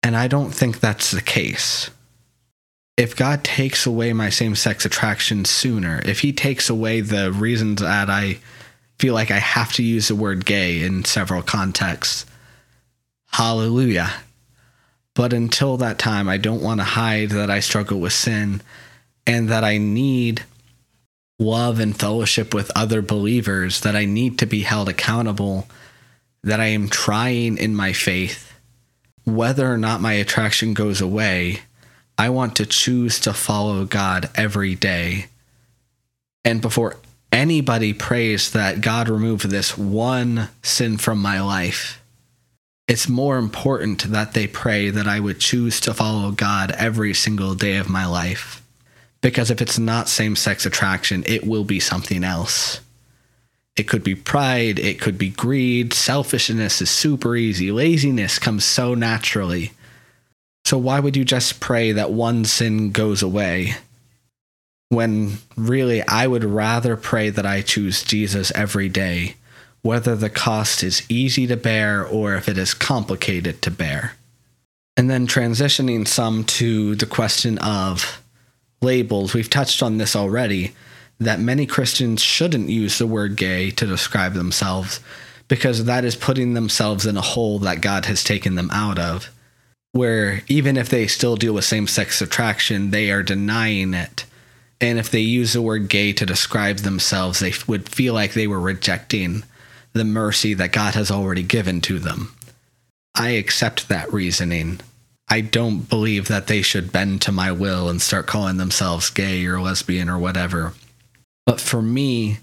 And 0.02 0.16
I 0.16 0.28
don't 0.28 0.50
think 0.50 0.80
that's 0.80 1.10
the 1.10 1.22
case. 1.22 1.90
If 2.98 3.14
God 3.14 3.44
takes 3.44 3.86
away 3.86 4.12
my 4.12 4.28
same 4.28 4.56
sex 4.56 4.84
attraction 4.84 5.44
sooner, 5.44 6.02
if 6.04 6.20
He 6.20 6.32
takes 6.32 6.68
away 6.68 7.00
the 7.00 7.32
reasons 7.32 7.80
that 7.80 8.10
I 8.10 8.38
feel 8.98 9.14
like 9.14 9.30
I 9.30 9.38
have 9.38 9.72
to 9.74 9.84
use 9.84 10.08
the 10.08 10.16
word 10.16 10.44
gay 10.44 10.82
in 10.82 11.04
several 11.04 11.40
contexts, 11.40 12.26
hallelujah. 13.28 14.10
But 15.14 15.32
until 15.32 15.76
that 15.76 16.00
time, 16.00 16.28
I 16.28 16.38
don't 16.38 16.62
want 16.62 16.80
to 16.80 16.84
hide 16.84 17.30
that 17.30 17.50
I 17.50 17.60
struggle 17.60 18.00
with 18.00 18.12
sin 18.12 18.62
and 19.26 19.48
that 19.48 19.62
I 19.62 19.78
need 19.78 20.42
love 21.38 21.78
and 21.78 21.96
fellowship 21.96 22.52
with 22.52 22.72
other 22.74 23.00
believers, 23.00 23.80
that 23.82 23.94
I 23.94 24.06
need 24.06 24.40
to 24.40 24.46
be 24.46 24.62
held 24.62 24.88
accountable 24.88 25.68
that 26.42 26.60
I 26.60 26.66
am 26.66 26.88
trying 26.88 27.58
in 27.58 27.76
my 27.76 27.92
faith, 27.92 28.52
whether 29.24 29.70
or 29.70 29.78
not 29.78 30.00
my 30.00 30.14
attraction 30.14 30.74
goes 30.74 31.00
away, 31.00 31.60
I 32.18 32.30
want 32.30 32.56
to 32.56 32.66
choose 32.66 33.20
to 33.20 33.32
follow 33.32 33.84
God 33.84 34.28
every 34.34 34.74
day. 34.74 35.26
And 36.44 36.60
before 36.60 36.96
anybody 37.30 37.92
prays 37.92 38.50
that 38.50 38.80
God 38.80 39.08
remove 39.08 39.42
this 39.42 39.78
one 39.78 40.48
sin 40.62 40.98
from 40.98 41.20
my 41.20 41.40
life, 41.40 42.02
it's 42.88 43.08
more 43.08 43.38
important 43.38 44.10
that 44.10 44.32
they 44.32 44.48
pray 44.48 44.90
that 44.90 45.06
I 45.06 45.20
would 45.20 45.38
choose 45.38 45.78
to 45.82 45.94
follow 45.94 46.32
God 46.32 46.72
every 46.72 47.14
single 47.14 47.54
day 47.54 47.76
of 47.76 47.88
my 47.88 48.06
life. 48.06 48.62
Because 49.20 49.50
if 49.50 49.60
it's 49.60 49.78
not 49.78 50.08
same 50.08 50.34
sex 50.34 50.66
attraction, 50.66 51.22
it 51.26 51.46
will 51.46 51.64
be 51.64 51.78
something 51.80 52.24
else. 52.24 52.80
It 53.76 53.86
could 53.86 54.02
be 54.02 54.16
pride, 54.16 54.80
it 54.80 55.00
could 55.00 55.18
be 55.18 55.28
greed. 55.28 55.92
Selfishness 55.92 56.80
is 56.80 56.90
super 56.90 57.36
easy. 57.36 57.70
Laziness 57.70 58.40
comes 58.40 58.64
so 58.64 58.94
naturally. 58.94 59.72
So, 60.68 60.76
why 60.76 61.00
would 61.00 61.16
you 61.16 61.24
just 61.24 61.60
pray 61.60 61.92
that 61.92 62.10
one 62.10 62.44
sin 62.44 62.90
goes 62.90 63.22
away? 63.22 63.76
When 64.90 65.38
really, 65.56 66.02
I 66.02 66.26
would 66.26 66.44
rather 66.44 66.94
pray 66.94 67.30
that 67.30 67.46
I 67.46 67.62
choose 67.62 68.04
Jesus 68.04 68.52
every 68.54 68.90
day, 68.90 69.36
whether 69.80 70.14
the 70.14 70.28
cost 70.28 70.82
is 70.82 71.06
easy 71.08 71.46
to 71.46 71.56
bear 71.56 72.06
or 72.06 72.34
if 72.34 72.50
it 72.50 72.58
is 72.58 72.74
complicated 72.74 73.62
to 73.62 73.70
bear. 73.70 74.16
And 74.94 75.08
then 75.08 75.26
transitioning 75.26 76.06
some 76.06 76.44
to 76.44 76.94
the 76.96 77.06
question 77.06 77.56
of 77.60 78.20
labels, 78.82 79.32
we've 79.32 79.48
touched 79.48 79.82
on 79.82 79.96
this 79.96 80.14
already 80.14 80.74
that 81.18 81.40
many 81.40 81.64
Christians 81.64 82.20
shouldn't 82.20 82.68
use 82.68 82.98
the 82.98 83.06
word 83.06 83.36
gay 83.36 83.70
to 83.70 83.86
describe 83.86 84.34
themselves 84.34 85.00
because 85.48 85.86
that 85.86 86.04
is 86.04 86.14
putting 86.14 86.52
themselves 86.52 87.06
in 87.06 87.16
a 87.16 87.22
hole 87.22 87.58
that 87.60 87.80
God 87.80 88.04
has 88.04 88.22
taken 88.22 88.54
them 88.54 88.68
out 88.70 88.98
of. 88.98 89.30
Where 89.98 90.42
even 90.46 90.76
if 90.76 90.88
they 90.88 91.08
still 91.08 91.34
deal 91.34 91.54
with 91.54 91.64
same 91.64 91.88
sex 91.88 92.22
attraction, 92.22 92.92
they 92.92 93.10
are 93.10 93.24
denying 93.24 93.94
it. 93.94 94.24
And 94.80 94.96
if 94.96 95.10
they 95.10 95.18
use 95.18 95.52
the 95.52 95.60
word 95.60 95.88
gay 95.88 96.12
to 96.12 96.24
describe 96.24 96.78
themselves, 96.78 97.40
they 97.40 97.52
would 97.66 97.88
feel 97.88 98.14
like 98.14 98.32
they 98.32 98.46
were 98.46 98.60
rejecting 98.60 99.42
the 99.94 100.04
mercy 100.04 100.54
that 100.54 100.70
God 100.70 100.94
has 100.94 101.10
already 101.10 101.42
given 101.42 101.80
to 101.80 101.98
them. 101.98 102.32
I 103.12 103.30
accept 103.30 103.88
that 103.88 104.12
reasoning. 104.12 104.78
I 105.28 105.40
don't 105.40 105.88
believe 105.88 106.28
that 106.28 106.46
they 106.46 106.62
should 106.62 106.92
bend 106.92 107.20
to 107.22 107.32
my 107.32 107.50
will 107.50 107.88
and 107.88 108.00
start 108.00 108.28
calling 108.28 108.56
themselves 108.56 109.10
gay 109.10 109.44
or 109.46 109.60
lesbian 109.60 110.08
or 110.08 110.18
whatever. 110.18 110.74
But 111.44 111.60
for 111.60 111.82
me, 111.82 112.38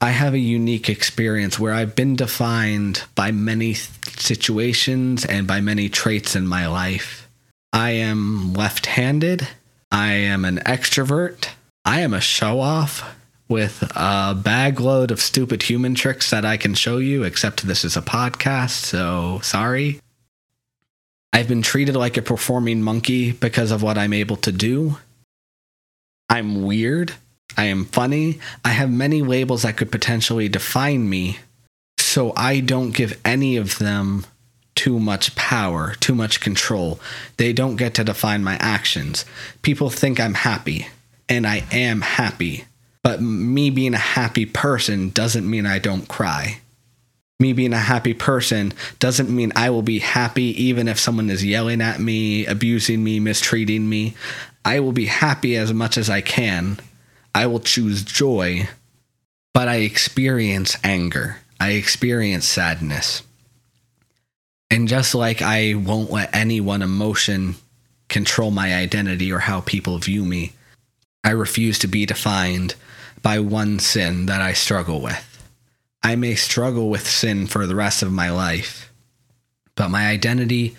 I 0.00 0.10
have 0.10 0.34
a 0.34 0.38
unique 0.38 0.88
experience 0.88 1.58
where 1.58 1.72
I've 1.72 1.94
been 1.94 2.16
defined 2.16 3.02
by 3.14 3.30
many 3.30 3.74
situations 3.74 5.24
and 5.24 5.46
by 5.46 5.60
many 5.60 5.88
traits 5.88 6.36
in 6.36 6.46
my 6.46 6.66
life. 6.66 7.28
I 7.72 7.90
am 7.90 8.52
left 8.52 8.86
handed. 8.86 9.48
I 9.90 10.12
am 10.12 10.44
an 10.44 10.58
extrovert. 10.58 11.48
I 11.84 12.00
am 12.00 12.12
a 12.12 12.20
show 12.20 12.60
off 12.60 13.16
with 13.48 13.82
a 13.94 14.34
bag 14.34 14.80
load 14.80 15.10
of 15.10 15.20
stupid 15.20 15.62
human 15.62 15.94
tricks 15.94 16.30
that 16.30 16.44
I 16.44 16.56
can 16.56 16.74
show 16.74 16.98
you, 16.98 17.22
except 17.22 17.66
this 17.66 17.84
is 17.84 17.96
a 17.96 18.02
podcast, 18.02 18.84
so 18.84 19.40
sorry. 19.42 20.00
I've 21.32 21.48
been 21.48 21.62
treated 21.62 21.96
like 21.96 22.16
a 22.16 22.22
performing 22.22 22.82
monkey 22.82 23.32
because 23.32 23.70
of 23.70 23.82
what 23.82 23.98
I'm 23.98 24.12
able 24.12 24.36
to 24.36 24.52
do. 24.52 24.98
I'm 26.28 26.62
weird. 26.62 27.12
I 27.56 27.64
am 27.64 27.86
funny. 27.86 28.38
I 28.64 28.70
have 28.70 28.90
many 28.90 29.22
labels 29.22 29.62
that 29.62 29.76
could 29.76 29.90
potentially 29.90 30.48
define 30.48 31.08
me. 31.08 31.38
So 31.98 32.32
I 32.36 32.60
don't 32.60 32.94
give 32.94 33.20
any 33.24 33.56
of 33.56 33.78
them 33.78 34.26
too 34.74 35.00
much 35.00 35.34
power, 35.34 35.94
too 36.00 36.14
much 36.14 36.40
control. 36.40 37.00
They 37.38 37.52
don't 37.52 37.76
get 37.76 37.94
to 37.94 38.04
define 38.04 38.44
my 38.44 38.56
actions. 38.60 39.24
People 39.62 39.90
think 39.90 40.20
I'm 40.20 40.34
happy, 40.34 40.88
and 41.28 41.46
I 41.46 41.64
am 41.72 42.02
happy. 42.02 42.66
But 43.02 43.22
me 43.22 43.70
being 43.70 43.94
a 43.94 43.98
happy 43.98 44.46
person 44.46 45.10
doesn't 45.10 45.48
mean 45.48 45.64
I 45.66 45.78
don't 45.78 46.08
cry. 46.08 46.60
Me 47.38 47.52
being 47.52 47.72
a 47.72 47.78
happy 47.78 48.14
person 48.14 48.72
doesn't 48.98 49.28
mean 49.28 49.52
I 49.54 49.70
will 49.70 49.82
be 49.82 49.98
happy 49.98 50.62
even 50.62 50.88
if 50.88 50.98
someone 50.98 51.28
is 51.28 51.44
yelling 51.44 51.82
at 51.82 52.00
me, 52.00 52.46
abusing 52.46 53.04
me, 53.04 53.20
mistreating 53.20 53.88
me. 53.88 54.14
I 54.64 54.80
will 54.80 54.92
be 54.92 55.06
happy 55.06 55.56
as 55.56 55.72
much 55.72 55.98
as 55.98 56.08
I 56.08 56.22
can 56.22 56.78
I 57.36 57.48
will 57.48 57.60
choose 57.60 58.02
joy, 58.02 58.66
but 59.52 59.68
I 59.68 59.80
experience 59.80 60.78
anger. 60.82 61.36
I 61.60 61.72
experience 61.72 62.46
sadness. 62.46 63.22
And 64.70 64.88
just 64.88 65.14
like 65.14 65.42
I 65.42 65.74
won't 65.74 66.10
let 66.10 66.34
any 66.34 66.62
one 66.62 66.80
emotion 66.80 67.56
control 68.08 68.50
my 68.50 68.74
identity 68.74 69.30
or 69.30 69.40
how 69.40 69.60
people 69.60 69.98
view 69.98 70.24
me, 70.24 70.52
I 71.22 71.32
refuse 71.32 71.78
to 71.80 71.86
be 71.86 72.06
defined 72.06 72.74
by 73.20 73.40
one 73.40 73.80
sin 73.80 74.24
that 74.24 74.40
I 74.40 74.54
struggle 74.54 75.02
with. 75.02 75.46
I 76.02 76.16
may 76.16 76.36
struggle 76.36 76.88
with 76.88 77.06
sin 77.06 77.48
for 77.48 77.66
the 77.66 77.76
rest 77.76 78.02
of 78.02 78.10
my 78.10 78.30
life, 78.30 78.90
but 79.74 79.90
my 79.90 80.08
identity 80.08 80.74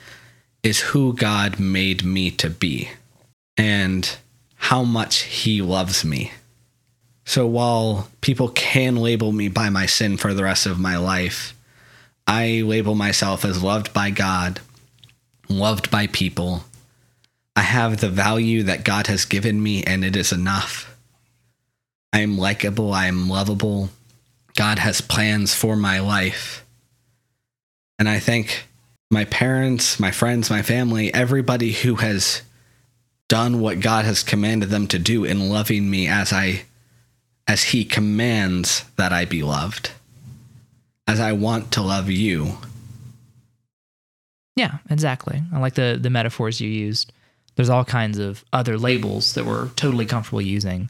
is 0.64 0.80
who 0.80 1.14
God 1.14 1.60
made 1.60 2.04
me 2.04 2.32
to 2.32 2.50
be 2.50 2.90
and 3.58 4.18
how 4.56 4.84
much 4.84 5.20
He 5.20 5.62
loves 5.62 6.04
me. 6.04 6.32
So 7.28 7.46
while 7.46 8.08
people 8.22 8.48
can 8.48 8.96
label 8.96 9.34
me 9.34 9.50
by 9.50 9.70
my 9.70 9.86
sin 9.86 10.16
for 10.16 10.34
the 10.34 10.46
rest 10.46 10.66
of 10.66 10.80
my 10.80 10.96
life, 10.96 11.54
I 12.26 12.62
label 12.62 12.96
myself 12.96 13.44
as 13.44 13.62
loved 13.62 13.94
by 13.94 14.12
God, 14.12 14.62
loved 15.50 15.92
by 15.92 16.08
people. 16.08 16.64
I 17.54 17.64
have 17.64 17.98
the 17.98 18.08
value 18.08 18.64
that 18.64 18.86
God 18.86 19.08
has 19.08 19.26
given 19.26 19.62
me, 19.62 19.84
and 19.84 20.06
it 20.06 20.16
is 20.16 20.32
enough. 20.32 20.98
I 22.14 22.22
am 22.22 22.38
likable, 22.38 22.94
I 22.94 23.08
am 23.08 23.28
lovable. 23.28 23.90
God 24.56 24.80
has 24.80 25.02
plans 25.02 25.54
for 25.54 25.76
my 25.76 26.00
life. 26.00 26.66
And 28.00 28.08
I 28.08 28.20
thank 28.20 28.68
my 29.12 29.26
parents, 29.26 30.00
my 30.00 30.12
friends, 30.12 30.50
my 30.50 30.62
family, 30.62 31.14
everybody 31.14 31.74
who 31.74 31.96
has 31.96 32.42
done 33.28 33.60
what 33.60 33.82
God 33.82 34.06
has 34.06 34.24
commanded 34.24 34.70
them 34.70 34.88
to 34.88 34.98
do 34.98 35.26
in 35.26 35.50
loving 35.50 35.90
me 35.90 36.08
as 36.08 36.32
I 36.32 36.64
as 37.48 37.64
he 37.64 37.86
commands 37.86 38.84
that 38.98 39.14
I 39.14 39.26
be 39.26 39.42
loved, 39.44 39.92
as 41.08 41.20
I 41.20 41.32
want 41.32 41.72
to 41.74 41.82
love 41.82 42.10
you. 42.10 42.58
Yeah, 44.56 44.80
exactly. 44.90 45.42
I 45.54 45.60
like 45.60 45.76
the 45.76 45.98
the 46.02 46.10
metaphors 46.10 46.60
you 46.60 46.70
used. 46.70 47.14
There's 47.56 47.70
all 47.70 47.86
kinds 47.86 48.18
of 48.18 48.44
other 48.52 48.78
labels 48.78 49.34
that 49.34 49.46
we're 49.46 49.70
totally 49.70 50.06
comfortable 50.06 50.42
using 50.42 50.90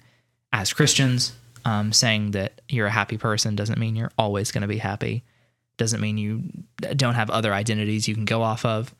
as 0.52 0.74
Christians. 0.74 1.34
Um, 1.65 1.91
saying 1.91 2.32
that 2.32 2.62
you're 2.70 2.88
a 2.88 2.91
happy 2.91 3.17
person 3.17 3.58
doesn't 3.58 3.78
mean 3.78 3.98
you're 3.98 4.12
always 4.17 4.54
going 4.54 4.62
to 4.62 4.70
be 4.70 4.78
happy. 4.78 5.24
Doesn't 5.76 6.00
mean 6.00 6.17
you 6.17 6.43
don't 6.78 7.15
have 7.15 7.30
other 7.30 7.54
identities 7.54 8.08
you 8.08 8.15
can 8.15 8.24
go 8.24 8.41
off 8.41 8.63
of. 8.63 8.96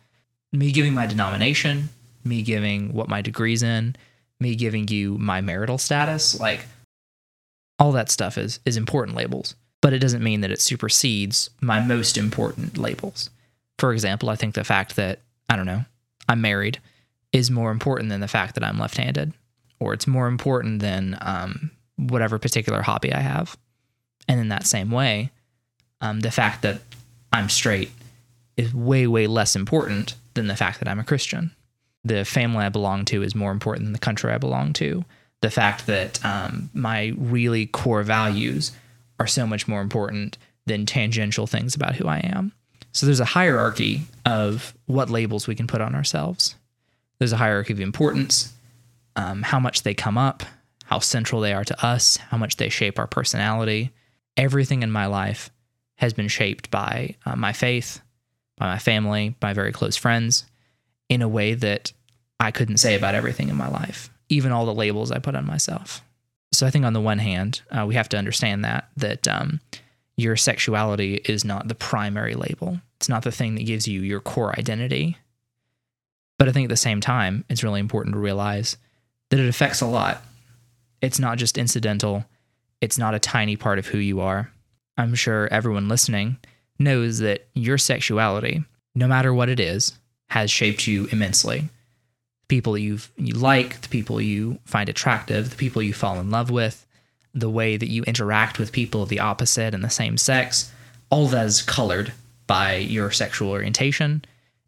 Me 0.52 0.74
giving 0.74 0.94
my 0.94 1.06
denomination, 1.06 1.88
me 2.26 2.42
giving 2.42 2.94
what 2.94 3.08
my 3.08 3.22
degree's 3.22 3.64
in, 3.64 3.96
me 4.42 4.56
giving 4.56 4.86
you 4.90 5.18
my 5.18 5.40
marital 5.40 5.78
status, 5.78 6.42
like 6.42 6.66
all 7.80 7.92
that 7.92 8.12
stuff 8.12 8.38
is 8.38 8.60
is 8.66 8.78
important 8.78 9.18
labels, 9.18 9.56
but 9.82 9.94
it 9.94 10.00
doesn't 10.00 10.24
mean 10.24 10.42
that 10.42 10.52
it 10.52 10.62
supersedes 10.62 11.50
my 11.62 11.80
most 11.80 12.18
important 12.18 12.78
labels. 12.78 13.30
For 13.78 13.94
example, 13.94 14.30
I 14.30 14.36
think 14.36 14.56
the 14.56 14.64
fact 14.64 14.96
that 14.96 15.20
I 15.50 15.56
don't 15.56 15.66
know, 15.66 15.86
I'm 16.28 16.42
married 16.42 16.80
is 17.32 17.52
more 17.52 17.72
important 17.72 18.10
than 18.10 18.22
the 18.22 18.28
fact 18.28 18.56
that 18.56 18.64
I'm 18.64 18.80
left-handed, 18.80 19.34
or 19.80 19.94
it's 19.94 20.08
more 20.08 20.28
important 20.28 20.82
than 20.82 21.18
um, 21.22 21.72
whatever 21.98 22.40
particular 22.40 22.82
hobby 22.82 23.14
I 23.14 23.20
have. 23.20 23.58
And 24.28 24.40
in 24.40 24.50
that 24.50 24.66
same 24.66 24.92
way, 24.92 25.32
um, 26.02 26.22
the 26.22 26.32
fact 26.32 26.62
that 26.64 26.82
I'm 27.32 27.50
straight 27.50 27.92
is 28.56 28.74
way, 28.74 29.08
way 29.08 29.28
less 29.28 29.56
important 29.56 30.16
than 30.34 30.48
the 30.48 30.56
fact 30.56 30.80
that 30.80 30.88
I'm 30.88 31.00
a 31.00 31.04
Christian. 31.04 31.52
The 32.04 32.26
family 32.26 32.66
I 32.66 32.70
belong 32.70 33.06
to 33.06 33.24
is 33.24 33.36
more 33.36 33.52
important 33.52 33.86
than 33.86 33.94
the 33.94 34.00
country 34.00 34.32
I 34.32 34.38
belong 34.38 34.74
to 34.74 35.06
the 35.42 35.50
fact 35.50 35.88
that 35.88 36.24
um, 36.26 36.70
my 36.74 37.14
really 37.18 37.68
core 37.68 38.04
values 38.04 38.72
are 39.20 39.28
so 39.28 39.46
much 39.46 39.68
more 39.68 39.82
important 39.82 40.38
than 40.66 40.86
tangential 40.86 41.48
things 41.48 41.76
about 41.76 41.96
who 41.96 42.08
I 42.08 42.20
am. 42.20 42.52
So 42.92 43.06
there's 43.06 43.20
a 43.20 43.26
hierarchy 43.26 44.02
of 44.26 44.76
what 44.86 45.10
labels 45.10 45.48
we 45.48 45.56
can 45.56 45.68
put 45.68 45.82
on 45.82 45.96
ourselves. 45.96 46.56
There's 47.20 47.32
a 47.32 47.38
hierarchy 47.38 47.74
of 47.74 47.80
importance, 47.80 48.54
um, 49.16 49.44
how 49.44 49.60
much 49.60 49.84
they 49.84 49.94
come 49.94 50.18
up, 50.18 50.44
how 50.86 51.00
central 51.00 51.42
they 51.42 51.54
are 51.54 51.66
to 51.66 51.86
us, 51.86 52.18
how 52.18 52.38
much 52.38 52.58
they 52.58 52.70
shape 52.70 53.00
our 53.00 53.08
personality. 53.08 53.92
Everything 54.36 54.84
in 54.84 54.92
my 54.92 55.06
life 55.06 55.52
has 55.96 56.14
been 56.14 56.28
shaped 56.28 56.70
by 56.70 57.16
uh, 57.26 57.36
my 57.36 57.54
faith, 57.54 58.02
by 58.58 58.68
my 58.68 58.80
family, 58.80 59.36
by 59.40 59.54
very 59.54 59.72
close 59.72 59.96
friends, 59.96 60.46
in 61.10 61.22
a 61.22 61.28
way 61.28 61.54
that 61.54 61.92
I 62.40 62.52
couldn't 62.52 62.78
say 62.78 62.96
about 62.96 63.16
everything 63.16 63.50
in 63.50 63.56
my 63.56 63.68
life 63.68 64.12
even 64.30 64.52
all 64.52 64.66
the 64.66 64.74
labels 64.74 65.12
I 65.12 65.20
put 65.20 65.36
on 65.36 65.46
myself. 65.46 66.02
So 66.52 66.66
I 66.66 66.70
think 66.70 66.86
on 66.86 66.94
the 66.94 67.02
one 67.02 67.20
hand, 67.20 67.62
uh, 67.72 67.86
we 67.86 67.96
have 67.96 68.10
to 68.10 68.18
understand 68.18 68.64
that 68.64 68.90
that 68.98 69.28
um, 69.28 69.60
your 70.16 70.36
sexuality 70.36 71.16
is 71.26 71.46
not 71.46 71.68
the 71.68 71.76
primary 71.76 72.36
label. 72.36 72.80
It's 72.98 73.10
not 73.10 73.24
the 73.24 73.32
thing 73.32 73.56
that 73.56 73.66
gives 73.66 73.88
you 73.88 74.02
your 74.02 74.20
core 74.20 74.58
identity. 74.58 75.18
But 76.40 76.48
I 76.48 76.52
think 76.52 76.66
at 76.66 76.70
the 76.70 76.78
same 76.78 77.02
time, 77.02 77.46
it's 77.50 77.64
really 77.64 77.80
important 77.80 78.14
to 78.14 78.20
realize 78.20 78.78
that 79.30 79.40
it 79.40 79.50
affects 79.50 79.82
a 79.82 79.86
lot. 79.86 80.24
It's 81.02 81.20
not 81.20 81.38
just 81.38 81.58
incidental. 81.58 82.26
It's 82.82 82.98
not 82.98 83.16
a 83.16 83.20
tiny 83.20 83.56
part 83.56 83.80
of 83.80 83.88
who 83.88 83.98
you 83.98 84.20
are. 84.22 84.52
I'm 84.98 85.16
sure 85.16 85.48
everyone 85.52 85.88
listening 85.88 86.38
knows 86.80 87.20
that 87.20 87.48
your 87.54 87.78
sexuality, 87.78 88.64
no 88.96 89.08
matter 89.08 89.34
what 89.34 89.50
it 89.50 89.60
is, 89.60 89.94
has 90.30 90.50
shaped 90.50 90.88
you 90.88 91.08
immensely 91.12 91.70
people 92.48 92.78
you 92.78 93.00
you 93.18 93.34
like, 93.34 93.82
the 93.82 93.90
people 93.90 94.22
you 94.22 94.60
find 94.66 94.90
attractive, 94.90 95.50
the 95.50 95.56
people 95.56 95.82
you 95.82 95.94
fall 95.94 96.20
in 96.20 96.30
love 96.30 96.50
with, 96.50 96.86
the 97.34 97.50
way 97.50 97.78
that 97.78 97.90
you 97.90 98.04
interact 98.04 98.60
with 98.60 98.72
people 98.72 99.04
of 99.04 99.10
the 99.10 99.20
opposite 99.20 99.74
and 99.74 99.84
the 99.84 99.90
same 99.90 100.18
sex, 100.18 100.72
all 101.10 101.28
that 101.28 101.46
is 101.46 101.62
colored 101.62 102.14
by 102.48 102.76
your 102.76 103.12
sexual 103.12 103.52
orientation 103.52 104.24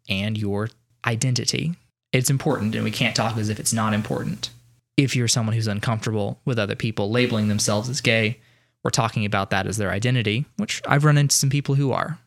and 0.08 0.36
your 0.36 0.68
identity. 1.06 1.74
It's 2.12 2.30
important, 2.30 2.74
and 2.74 2.84
we 2.84 2.90
can't 2.90 3.16
talk 3.16 3.36
as 3.36 3.48
if 3.48 3.60
it's 3.60 3.72
not 3.72 3.94
important. 3.94 4.50
If 4.96 5.16
you're 5.16 5.28
someone 5.28 5.54
who's 5.54 5.68
uncomfortable 5.68 6.40
with 6.44 6.58
other 6.58 6.74
people 6.74 7.10
labeling 7.10 7.48
themselves 7.48 7.88
as 7.88 8.00
gay, 8.00 8.38
we're 8.82 8.90
talking 8.90 9.24
about 9.24 9.50
that 9.50 9.66
as 9.66 9.76
their 9.76 9.90
identity, 9.90 10.44
which 10.56 10.82
I've 10.86 11.04
run 11.04 11.18
into 11.18 11.34
some 11.34 11.50
people 11.50 11.74
who 11.74 11.92
are. 11.92 12.18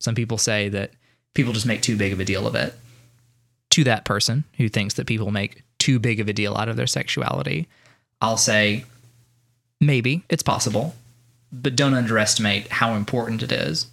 Some 0.00 0.14
people 0.14 0.38
say 0.38 0.68
that 0.70 0.92
people 1.34 1.52
just 1.52 1.66
make 1.66 1.82
too 1.82 1.96
big 1.96 2.12
of 2.12 2.20
a 2.20 2.24
deal 2.24 2.46
of 2.46 2.54
it 2.54 2.74
to 3.70 3.84
that 3.84 4.04
person 4.04 4.44
who 4.56 4.68
thinks 4.68 4.94
that 4.94 5.06
people 5.06 5.30
make 5.30 5.62
too 5.78 5.98
big 5.98 6.20
of 6.20 6.28
a 6.28 6.32
deal 6.32 6.56
out 6.56 6.68
of 6.68 6.76
their 6.76 6.86
sexuality, 6.86 7.68
I'll 8.20 8.36
say, 8.36 8.84
maybe 9.80 10.24
it's 10.28 10.42
possible, 10.42 10.94
but 11.52 11.76
don't 11.76 11.94
underestimate 11.94 12.68
how 12.68 12.94
important 12.94 13.42
it 13.42 13.52
is. 13.52 13.86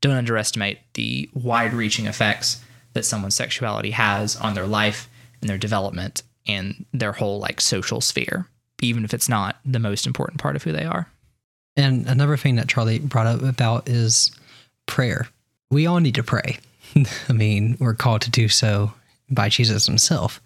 Don't 0.00 0.16
underestimate 0.16 0.78
the 0.94 1.28
wide 1.34 1.72
reaching 1.72 2.06
effects 2.06 2.62
that 2.92 3.04
someone's 3.04 3.34
sexuality 3.34 3.92
has 3.92 4.36
on 4.36 4.54
their 4.54 4.66
life 4.66 5.08
and 5.40 5.48
their 5.48 5.58
development 5.58 6.22
and 6.46 6.84
their 6.92 7.12
whole 7.12 7.38
like 7.38 7.60
social 7.60 8.00
sphere, 8.00 8.46
even 8.82 9.04
if 9.04 9.14
it's 9.14 9.28
not 9.28 9.56
the 9.64 9.78
most 9.78 10.06
important 10.06 10.40
part 10.40 10.56
of 10.56 10.62
who 10.62 10.72
they 10.72 10.84
are. 10.84 11.10
And 11.76 12.06
another 12.06 12.36
thing 12.36 12.56
that 12.56 12.68
Charlie 12.68 12.98
brought 12.98 13.26
up 13.26 13.42
about 13.42 13.88
is 13.88 14.32
prayer. 14.86 15.28
We 15.70 15.86
all 15.86 16.00
need 16.00 16.16
to 16.16 16.22
pray. 16.22 16.58
I 17.28 17.32
mean, 17.32 17.76
we're 17.78 17.94
called 17.94 18.22
to 18.22 18.30
do 18.30 18.48
so 18.48 18.92
by 19.30 19.48
Jesus 19.48 19.86
himself. 19.86 20.40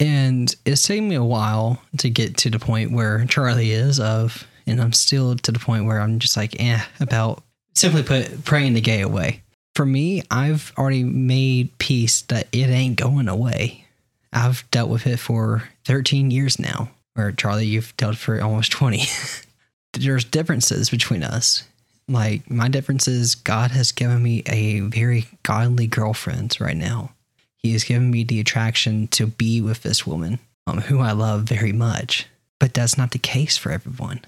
And 0.00 0.54
it's 0.64 0.86
taken 0.86 1.08
me 1.08 1.14
a 1.14 1.24
while 1.24 1.80
to 1.98 2.10
get 2.10 2.36
to 2.38 2.50
the 2.50 2.58
point 2.58 2.92
where 2.92 3.24
Charlie 3.26 3.70
is 3.70 4.00
of, 4.00 4.46
and 4.66 4.80
I'm 4.80 4.92
still 4.92 5.36
to 5.36 5.52
the 5.52 5.58
point 5.58 5.86
where 5.86 6.00
I'm 6.00 6.18
just 6.18 6.36
like, 6.36 6.60
eh, 6.60 6.82
about 7.00 7.42
simply 7.74 8.02
put, 8.02 8.44
praying 8.44 8.74
the 8.74 8.80
gay 8.80 9.02
away. 9.02 9.42
For 9.74 9.86
me, 9.86 10.22
I've 10.30 10.72
already 10.78 11.04
made 11.04 11.76
peace 11.78 12.22
that 12.22 12.48
it 12.52 12.68
ain't 12.68 12.96
going 12.96 13.28
away. 13.28 13.86
I've 14.32 14.68
dealt 14.70 14.90
with 14.90 15.06
it 15.06 15.18
for 15.18 15.68
13 15.84 16.30
years 16.30 16.58
now, 16.58 16.90
or 17.16 17.32
Charlie, 17.32 17.66
you've 17.66 17.96
dealt 17.96 18.16
for 18.16 18.40
almost 18.40 18.72
20. 18.72 19.04
There's 19.92 20.24
differences 20.24 20.90
between 20.90 21.22
us. 21.22 21.64
Like, 22.08 22.50
my 22.50 22.68
difference 22.68 23.08
is 23.08 23.34
God 23.34 23.70
has 23.70 23.92
given 23.92 24.22
me 24.22 24.42
a 24.46 24.80
very 24.80 25.26
godly 25.42 25.86
girlfriend 25.86 26.56
right 26.60 26.76
now. 26.76 27.12
He 27.56 27.72
has 27.72 27.84
given 27.84 28.10
me 28.10 28.24
the 28.24 28.40
attraction 28.40 29.08
to 29.08 29.26
be 29.26 29.62
with 29.62 29.82
this 29.82 30.06
woman, 30.06 30.38
um, 30.66 30.82
who 30.82 31.00
I 31.00 31.12
love 31.12 31.44
very 31.44 31.72
much. 31.72 32.26
But 32.60 32.74
that's 32.74 32.98
not 32.98 33.12
the 33.12 33.18
case 33.18 33.56
for 33.56 33.72
everyone. 33.72 34.20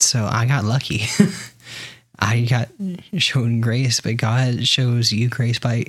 So 0.00 0.28
I 0.30 0.46
got 0.46 0.64
lucky. 0.64 1.04
I 2.18 2.42
got 2.42 2.68
shown 3.18 3.60
grace, 3.60 4.00
but 4.00 4.16
God 4.16 4.66
shows 4.66 5.12
you 5.12 5.28
grace 5.28 5.58
by 5.58 5.84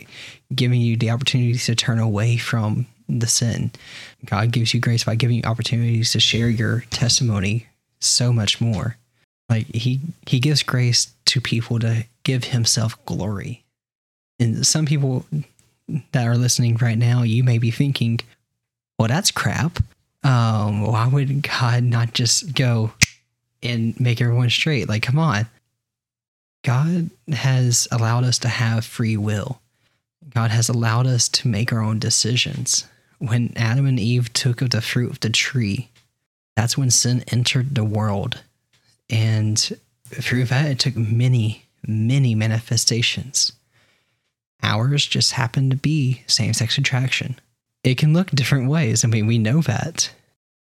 giving 0.53 0.81
you 0.81 0.97
the 0.97 1.09
opportunities 1.11 1.65
to 1.65 1.75
turn 1.75 1.99
away 1.99 2.37
from 2.37 2.87
the 3.09 3.27
sin. 3.27 3.71
God 4.25 4.51
gives 4.51 4.73
you 4.73 4.79
grace 4.79 5.03
by 5.03 5.15
giving 5.15 5.37
you 5.37 5.43
opportunities 5.43 6.11
to 6.13 6.19
share 6.19 6.49
your 6.49 6.81
testimony 6.89 7.67
so 7.99 8.31
much 8.31 8.61
more. 8.61 8.97
Like 9.53 9.67
he 9.67 9.99
he 10.25 10.39
gives 10.39 10.63
grace 10.63 11.13
to 11.25 11.39
people 11.39 11.77
to 11.77 12.05
give 12.23 12.45
himself 12.45 12.97
glory. 13.05 13.63
And 14.39 14.65
some 14.65 14.87
people 14.87 15.27
that 16.11 16.25
are 16.25 16.37
listening 16.37 16.75
right 16.77 16.97
now, 16.97 17.21
you 17.21 17.43
may 17.43 17.59
be 17.59 17.69
thinking, 17.69 18.19
well, 18.97 19.07
that's 19.07 19.29
crap. 19.29 19.77
Um, 20.23 20.81
why 20.81 21.05
would 21.05 21.43
God 21.43 21.83
not 21.83 22.15
just 22.15 22.55
go 22.55 22.93
and 23.61 23.99
make 23.99 24.21
everyone 24.21 24.49
straight? 24.49 24.89
Like, 24.89 25.03
come 25.03 25.19
on. 25.19 25.45
God 26.63 27.11
has 27.31 27.87
allowed 27.91 28.23
us 28.23 28.39
to 28.39 28.47
have 28.47 28.83
free 28.83 29.17
will. 29.17 29.61
God 30.33 30.49
has 30.49 30.67
allowed 30.67 31.05
us 31.05 31.29
to 31.29 31.47
make 31.47 31.71
our 31.71 31.83
own 31.83 31.99
decisions. 31.99 32.87
When 33.19 33.53
Adam 33.55 33.85
and 33.85 33.99
Eve 33.99 34.33
took 34.33 34.63
of 34.63 34.71
the 34.71 34.81
fruit 34.81 35.11
of 35.11 35.19
the 35.19 35.29
tree, 35.29 35.89
that's 36.55 36.75
when 36.75 36.89
sin 36.89 37.23
entered 37.27 37.75
the 37.75 37.83
world. 37.83 38.41
And 39.09 39.57
through 40.05 40.45
that, 40.45 40.65
it 40.65 40.79
took 40.79 40.95
many, 40.95 41.65
many 41.85 42.35
manifestations. 42.35 43.53
Ours 44.61 45.05
just 45.05 45.33
happened 45.33 45.71
to 45.71 45.77
be 45.77 46.23
same 46.27 46.53
sex 46.53 46.77
attraction. 46.77 47.39
It 47.83 47.97
can 47.97 48.13
look 48.13 48.31
different 48.31 48.69
ways. 48.69 49.03
I 49.03 49.07
mean, 49.07 49.27
we 49.27 49.37
know 49.37 49.61
that. 49.61 50.09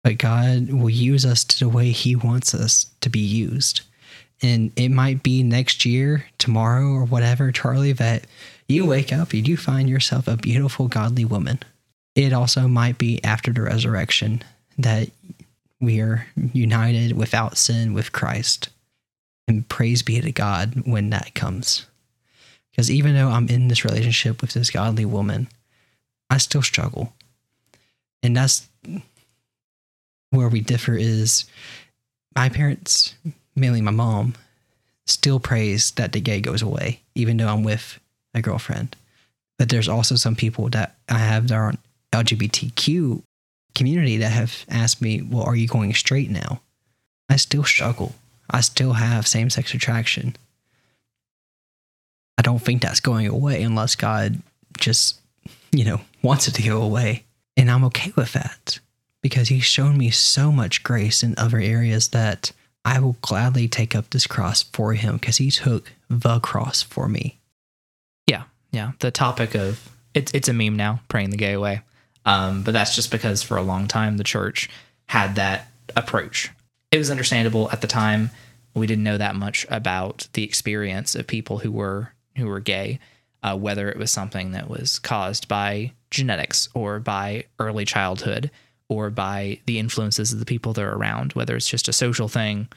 But 0.03 0.17
God 0.17 0.69
will 0.71 0.89
use 0.89 1.25
us 1.25 1.43
to 1.45 1.59
the 1.59 1.69
way 1.69 1.91
He 1.91 2.15
wants 2.15 2.53
us 2.53 2.85
to 3.01 3.09
be 3.09 3.19
used. 3.19 3.81
And 4.41 4.71
it 4.75 4.89
might 4.89 5.23
be 5.23 5.41
next 5.41 5.85
year, 5.85 6.25
tomorrow, 6.37 6.87
or 6.91 7.05
whatever, 7.05 7.51
Charlie, 7.51 7.93
that 7.93 8.27
you 8.67 8.85
wake 8.85 9.11
up 9.11 9.33
and 9.33 9.47
you 9.47 9.57
find 9.57 9.89
yourself 9.89 10.27
a 10.27 10.37
beautiful, 10.37 10.87
godly 10.87 11.25
woman. 11.25 11.59
It 12.15 12.33
also 12.33 12.67
might 12.67 12.97
be 12.97 13.23
after 13.23 13.51
the 13.51 13.61
resurrection 13.61 14.43
that 14.77 15.09
we 15.79 15.99
are 15.99 16.27
united 16.53 17.15
without 17.15 17.57
sin 17.57 17.93
with 17.93 18.11
Christ. 18.11 18.69
And 19.47 19.67
praise 19.67 20.01
be 20.01 20.19
to 20.19 20.31
God 20.31 20.83
when 20.85 21.09
that 21.11 21.33
comes. 21.33 21.85
Because 22.71 22.91
even 22.91 23.15
though 23.15 23.29
I'm 23.29 23.47
in 23.47 23.69
this 23.69 23.85
relationship 23.85 24.41
with 24.41 24.53
this 24.53 24.69
godly 24.69 25.05
woman, 25.05 25.47
I 26.29 26.37
still 26.37 26.61
struggle. 26.61 27.13
And 28.21 28.35
that's 28.35 28.67
where 30.31 30.49
we 30.49 30.61
differ 30.61 30.93
is 30.93 31.45
my 32.35 32.49
parents, 32.49 33.15
mainly 33.55 33.81
my 33.81 33.91
mom, 33.91 34.35
still 35.05 35.39
prays 35.39 35.91
that 35.91 36.11
the 36.11 36.19
gay 36.19 36.41
goes 36.41 36.61
away, 36.61 37.01
even 37.15 37.37
though 37.37 37.47
I'm 37.47 37.63
with 37.63 37.99
a 38.33 38.41
girlfriend. 38.41 38.95
But 39.57 39.69
there's 39.69 39.87
also 39.89 40.15
some 40.15 40.35
people 40.35 40.69
that 40.69 40.97
I 41.09 41.17
have 41.17 41.47
that 41.47 41.55
aren't 41.55 41.79
LGBTQ 42.11 43.23
community 43.77 44.17
that 44.17 44.31
have 44.31 44.65
asked 44.69 45.01
me, 45.01 45.21
well, 45.21 45.43
are 45.43 45.55
you 45.55 45.67
going 45.67 45.93
straight 45.93 46.29
now? 46.29 46.61
I 47.29 47.35
still 47.37 47.63
struggle. 47.63 48.15
I 48.49 48.61
still 48.61 48.93
have 48.93 49.27
same 49.27 49.49
sex 49.49 49.73
attraction. 49.73 50.35
I 52.37 52.41
don't 52.41 52.59
think 52.59 52.81
that's 52.81 52.99
going 52.99 53.27
away 53.27 53.61
unless 53.63 53.95
God 53.95 54.41
just, 54.77 55.19
you 55.71 55.85
know, 55.85 56.01
wants 56.21 56.47
it 56.47 56.53
to 56.55 56.63
go 56.63 56.81
away. 56.81 57.23
And 57.55 57.69
I'm 57.69 57.83
okay 57.85 58.13
with 58.15 58.33
that 58.33 58.79
because 59.21 59.49
He's 59.49 59.65
shown 59.65 59.97
me 59.97 60.11
so 60.11 60.51
much 60.51 60.83
grace 60.83 61.23
in 61.23 61.33
other 61.37 61.59
areas 61.59 62.09
that 62.09 62.51
I 62.85 62.99
will 62.99 63.17
gladly 63.21 63.67
take 63.67 63.95
up 63.95 64.09
this 64.09 64.27
cross 64.27 64.63
for 64.63 64.93
Him 64.93 65.17
because 65.17 65.37
He 65.37 65.51
took 65.51 65.91
the 66.09 66.39
cross 66.39 66.81
for 66.81 67.07
me. 67.07 67.39
Yeah, 68.27 68.43
yeah. 68.71 68.91
The 68.99 69.11
topic 69.11 69.55
of 69.55 69.89
it's 70.13 70.31
it's 70.33 70.47
a 70.47 70.53
meme 70.53 70.75
now, 70.75 71.01
praying 71.09 71.31
the 71.31 71.37
gay 71.37 71.53
away. 71.53 71.81
Um, 72.27 72.61
but 72.61 72.73
that's 72.73 72.93
just 72.93 73.09
because 73.09 73.41
for 73.41 73.57
a 73.57 73.63
long 73.63 73.87
time 73.87 74.17
the 74.17 74.23
church 74.23 74.69
had 75.07 75.35
that 75.35 75.71
approach. 75.95 76.51
It 76.91 76.97
was 76.97 77.09
understandable 77.09 77.71
at 77.71 77.81
the 77.81 77.87
time. 77.87 78.29
We 78.75 78.85
didn't 78.85 79.05
know 79.05 79.17
that 79.17 79.35
much 79.35 79.65
about 79.69 80.27
the 80.33 80.43
experience 80.43 81.15
of 81.15 81.25
people 81.25 81.59
who 81.59 81.71
were 81.71 82.13
who 82.35 82.45
were 82.45 82.59
gay, 82.59 82.99
uh, 83.41 83.57
whether 83.57 83.89
it 83.89 83.97
was 83.97 84.11
something 84.11 84.51
that 84.51 84.69
was 84.69 84.99
caused 84.99 85.47
by 85.47 85.93
genetics 86.11 86.69
or 86.75 86.99
by 86.99 87.45
early 87.59 87.85
childhood 87.85 88.51
or 88.89 89.09
by 89.09 89.59
the 89.65 89.79
influences 89.79 90.31
of 90.31 90.39
the 90.39 90.45
people 90.45 90.73
they're 90.73 90.93
around, 90.93 91.33
whether 91.33 91.55
it's 91.55 91.67
just 91.67 91.87
a 91.87 91.93
social 91.93 92.27
thing, 92.27 92.67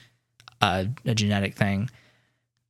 uh, 0.62 0.84
a 1.04 1.14
genetic 1.14 1.56
thing. 1.56 1.90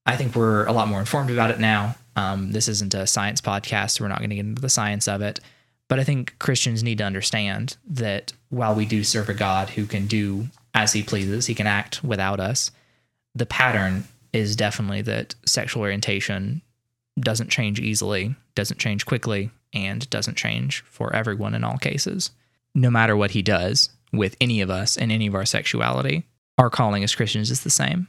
I 0.06 0.16
think 0.16 0.34
we're 0.34 0.66
a 0.66 0.72
lot 0.72 0.88
more 0.88 0.98
informed 0.98 1.30
about 1.30 1.50
it 1.50 1.60
now. 1.60 1.94
Um, 2.16 2.52
this 2.52 2.68
isn't 2.68 2.94
a 2.94 3.06
science 3.06 3.40
podcast, 3.40 3.92
so 3.92 4.04
we're 4.04 4.08
not 4.08 4.18
going 4.18 4.30
to 4.30 4.36
get 4.36 4.46
into 4.46 4.62
the 4.62 4.68
science 4.68 5.06
of 5.06 5.22
it. 5.22 5.40
But 5.90 5.98
I 5.98 6.04
think 6.04 6.38
Christians 6.38 6.84
need 6.84 6.98
to 6.98 7.04
understand 7.04 7.76
that 7.84 8.32
while 8.48 8.76
we 8.76 8.86
do 8.86 9.02
serve 9.02 9.28
a 9.28 9.34
God 9.34 9.70
who 9.70 9.86
can 9.86 10.06
do 10.06 10.46
as 10.72 10.92
he 10.92 11.02
pleases, 11.02 11.46
he 11.46 11.54
can 11.54 11.66
act 11.66 12.04
without 12.04 12.38
us, 12.38 12.70
the 13.34 13.44
pattern 13.44 14.04
is 14.32 14.54
definitely 14.54 15.02
that 15.02 15.34
sexual 15.44 15.82
orientation 15.82 16.62
doesn't 17.18 17.50
change 17.50 17.80
easily, 17.80 18.36
doesn't 18.54 18.78
change 18.78 19.04
quickly, 19.04 19.50
and 19.72 20.08
doesn't 20.10 20.36
change 20.36 20.82
for 20.82 21.12
everyone 21.12 21.56
in 21.56 21.64
all 21.64 21.76
cases. 21.76 22.30
No 22.72 22.88
matter 22.88 23.16
what 23.16 23.32
he 23.32 23.42
does 23.42 23.90
with 24.12 24.36
any 24.40 24.60
of 24.60 24.70
us 24.70 24.96
and 24.96 25.10
any 25.10 25.26
of 25.26 25.34
our 25.34 25.44
sexuality, 25.44 26.24
our 26.56 26.70
calling 26.70 27.02
as 27.02 27.16
Christians 27.16 27.50
is 27.50 27.64
the 27.64 27.70
same 27.70 28.06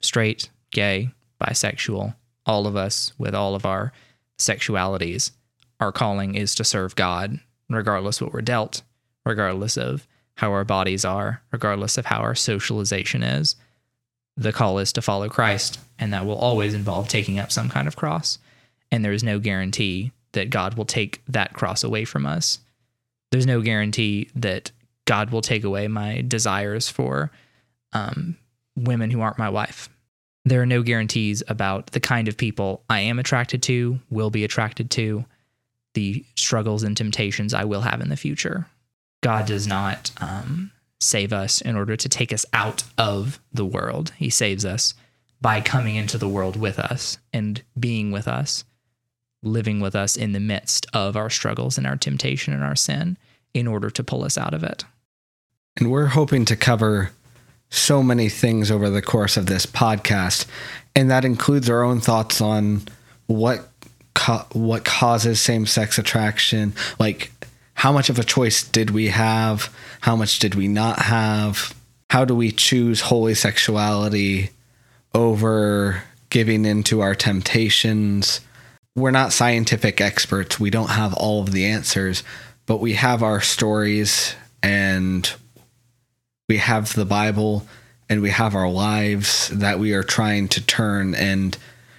straight, 0.00 0.48
gay, 0.70 1.10
bisexual, 1.42 2.14
all 2.46 2.66
of 2.66 2.74
us 2.74 3.12
with 3.18 3.34
all 3.34 3.54
of 3.54 3.66
our 3.66 3.92
sexualities. 4.38 5.32
Our 5.80 5.92
calling 5.92 6.34
is 6.34 6.54
to 6.56 6.64
serve 6.64 6.96
God, 6.96 7.40
regardless 7.68 8.20
what 8.20 8.32
we're 8.32 8.42
dealt, 8.42 8.82
regardless 9.24 9.76
of 9.76 10.06
how 10.36 10.52
our 10.52 10.64
bodies 10.64 11.04
are, 11.04 11.42
regardless 11.52 11.98
of 11.98 12.06
how 12.06 12.20
our 12.20 12.34
socialization 12.34 13.22
is. 13.22 13.56
The 14.36 14.52
call 14.52 14.78
is 14.78 14.92
to 14.92 15.02
follow 15.02 15.28
Christ, 15.28 15.80
and 15.98 16.12
that 16.12 16.24
will 16.24 16.38
always 16.38 16.74
involve 16.74 17.08
taking 17.08 17.38
up 17.38 17.50
some 17.50 17.68
kind 17.68 17.88
of 17.88 17.96
cross. 17.96 18.38
And 18.90 19.04
there 19.04 19.12
is 19.12 19.24
no 19.24 19.38
guarantee 19.38 20.12
that 20.32 20.50
God 20.50 20.74
will 20.74 20.84
take 20.84 21.22
that 21.26 21.54
cross 21.54 21.82
away 21.82 22.04
from 22.04 22.24
us. 22.24 22.60
There's 23.30 23.46
no 23.46 23.60
guarantee 23.60 24.30
that 24.36 24.70
God 25.04 25.30
will 25.30 25.42
take 25.42 25.64
away 25.64 25.88
my 25.88 26.22
desires 26.26 26.88
for 26.88 27.30
um, 27.92 28.36
women 28.76 29.10
who 29.10 29.20
aren't 29.20 29.38
my 29.38 29.48
wife. 29.48 29.88
There 30.44 30.62
are 30.62 30.66
no 30.66 30.82
guarantees 30.82 31.42
about 31.48 31.88
the 31.88 32.00
kind 32.00 32.28
of 32.28 32.36
people 32.36 32.84
I 32.88 33.00
am 33.00 33.18
attracted 33.18 33.62
to, 33.64 33.98
will 34.08 34.30
be 34.30 34.44
attracted 34.44 34.90
to, 34.92 35.24
the 35.98 36.24
struggles 36.36 36.84
and 36.84 36.96
temptations 36.96 37.52
I 37.52 37.64
will 37.64 37.80
have 37.80 38.00
in 38.00 38.08
the 38.08 38.16
future. 38.16 38.68
God 39.20 39.46
does 39.46 39.66
not 39.66 40.12
um, 40.20 40.70
save 41.00 41.32
us 41.32 41.60
in 41.60 41.74
order 41.74 41.96
to 41.96 42.08
take 42.08 42.32
us 42.32 42.46
out 42.52 42.84
of 42.96 43.40
the 43.52 43.64
world. 43.64 44.12
He 44.16 44.30
saves 44.30 44.64
us 44.64 44.94
by 45.40 45.60
coming 45.60 45.96
into 45.96 46.16
the 46.16 46.28
world 46.28 46.54
with 46.54 46.78
us 46.78 47.18
and 47.32 47.60
being 47.76 48.12
with 48.12 48.28
us, 48.28 48.62
living 49.42 49.80
with 49.80 49.96
us 49.96 50.16
in 50.16 50.30
the 50.30 50.38
midst 50.38 50.86
of 50.92 51.16
our 51.16 51.30
struggles 51.30 51.76
and 51.76 51.84
our 51.84 51.96
temptation 51.96 52.54
and 52.54 52.62
our 52.62 52.76
sin 52.76 53.18
in 53.52 53.66
order 53.66 53.90
to 53.90 54.04
pull 54.04 54.22
us 54.22 54.38
out 54.38 54.54
of 54.54 54.62
it. 54.62 54.84
And 55.78 55.90
we're 55.90 56.06
hoping 56.06 56.44
to 56.44 56.54
cover 56.54 57.10
so 57.70 58.04
many 58.04 58.28
things 58.28 58.70
over 58.70 58.88
the 58.88 59.02
course 59.02 59.36
of 59.36 59.46
this 59.46 59.66
podcast. 59.66 60.46
And 60.94 61.10
that 61.10 61.24
includes 61.24 61.68
our 61.68 61.82
own 61.82 61.98
thoughts 61.98 62.40
on 62.40 62.82
what 63.26 63.68
co- 64.18 64.46
what 64.52 64.84
causes 64.84 65.40
same-sex 65.40 65.98
attraction 65.98 66.74
like 66.98 67.30
how 67.74 67.92
much 67.92 68.10
of 68.10 68.18
a 68.18 68.24
choice 68.24 68.64
did 68.64 68.90
we 68.90 69.06
have? 69.06 69.72
How 70.00 70.16
much 70.16 70.40
did 70.40 70.56
we 70.56 70.66
not 70.66 70.98
have? 70.98 71.72
How 72.10 72.24
do 72.24 72.34
we 72.34 72.50
choose 72.50 73.02
holy 73.02 73.34
sexuality 73.34 74.50
over 75.14 76.02
giving 76.28 76.64
into 76.64 77.00
our 77.02 77.14
temptations? 77.14 78.40
We're 78.96 79.12
not 79.12 79.32
scientific 79.32 80.00
experts. 80.00 80.58
We 80.58 80.70
don't 80.70 80.90
have 80.90 81.14
all 81.14 81.40
of 81.40 81.52
the 81.52 81.66
answers 81.66 82.24
but 82.68 82.80
we 82.80 82.92
have 82.92 83.22
our 83.22 83.40
stories 83.40 84.34
and 84.62 85.32
we 86.50 86.58
have 86.58 86.92
the 86.92 87.06
bible 87.06 87.66
and 88.10 88.20
we 88.20 88.28
have 88.28 88.54
our 88.54 88.68
lives 88.68 89.48
that 89.48 89.78
we 89.78 89.94
are 89.94 90.02
trying 90.02 90.46
to 90.48 90.64
turn 90.64 91.14
and 91.14 91.56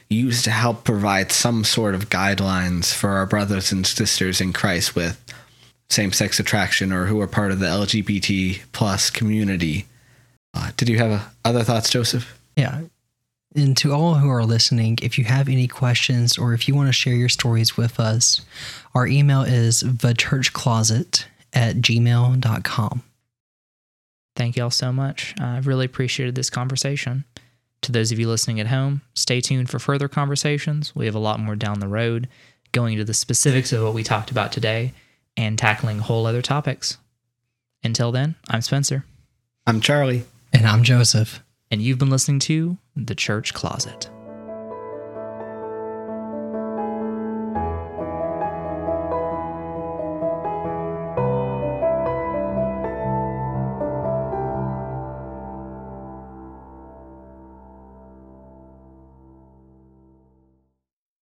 use 0.09 0.41
to 0.43 0.51
help 0.51 0.83
provide 0.83 1.31
some 1.31 1.63
sort 1.63 1.93
of 1.93 2.09
guidelines 2.09 2.93
for 2.93 3.09
our 3.11 3.25
brothers 3.25 3.71
and 3.71 3.85
sisters 3.85 4.41
in 4.41 4.53
Christ 4.53 4.95
with 4.95 5.23
same-sex 5.89 6.39
attraction 6.39 6.91
or 6.91 7.05
who 7.05 7.19
are 7.21 7.27
part 7.27 7.51
of 7.51 7.59
the 7.59 7.67
LGBT 7.67 8.61
plus 8.71 9.09
community. 9.09 9.85
Uh, 10.53 10.71
did 10.77 10.89
you 10.89 10.97
have 10.97 11.11
uh, 11.11 11.19
other 11.45 11.63
thoughts, 11.63 11.89
Joseph? 11.89 12.39
Yeah. 12.55 12.81
And 13.55 13.75
to 13.77 13.93
all 13.93 14.15
who 14.15 14.29
are 14.29 14.45
listening, 14.45 14.99
if 15.01 15.17
you 15.17 15.25
have 15.25 15.49
any 15.49 15.67
questions 15.67 16.37
or 16.37 16.53
if 16.53 16.67
you 16.67 16.75
want 16.75 16.87
to 16.87 16.93
share 16.93 17.15
your 17.15 17.29
stories 17.29 17.77
with 17.77 17.99
us, 17.99 18.41
our 18.93 19.07
email 19.07 19.41
is 19.41 19.81
thechurchcloset 19.83 21.25
at 21.53 21.77
gmail.com. 21.77 23.03
Thank 24.35 24.55
you 24.55 24.63
all 24.63 24.69
so 24.69 24.91
much. 24.91 25.33
I 25.39 25.57
really 25.59 25.85
appreciated 25.85 26.35
this 26.35 26.49
conversation. 26.49 27.25
To 27.81 27.91
those 27.91 28.11
of 28.11 28.19
you 28.19 28.27
listening 28.27 28.59
at 28.59 28.67
home, 28.67 29.01
stay 29.13 29.39
tuned 29.41 29.69
for 29.69 29.79
further 29.79 30.07
conversations. 30.07 30.93
We 30.95 31.05
have 31.05 31.15
a 31.15 31.19
lot 31.19 31.39
more 31.39 31.55
down 31.55 31.79
the 31.79 31.87
road, 31.87 32.27
going 32.71 32.93
into 32.93 33.05
the 33.05 33.13
specifics 33.13 33.71
of 33.71 33.83
what 33.83 33.93
we 33.93 34.03
talked 34.03 34.31
about 34.31 34.51
today 34.51 34.93
and 35.37 35.57
tackling 35.57 35.99
whole 35.99 36.25
other 36.25 36.41
topics. 36.41 36.97
Until 37.83 38.11
then, 38.11 38.35
I'm 38.49 38.61
Spencer, 38.61 39.05
I'm 39.65 39.79
Charlie. 39.81 40.25
And 40.51 40.67
I'm 40.67 40.83
Joseph. 40.83 41.41
and 41.71 41.81
you've 41.81 41.99
been 41.99 42.09
listening 42.09 42.39
to 42.39 42.77
The 42.95 43.15
Church 43.15 43.53
Closet. 43.53 44.09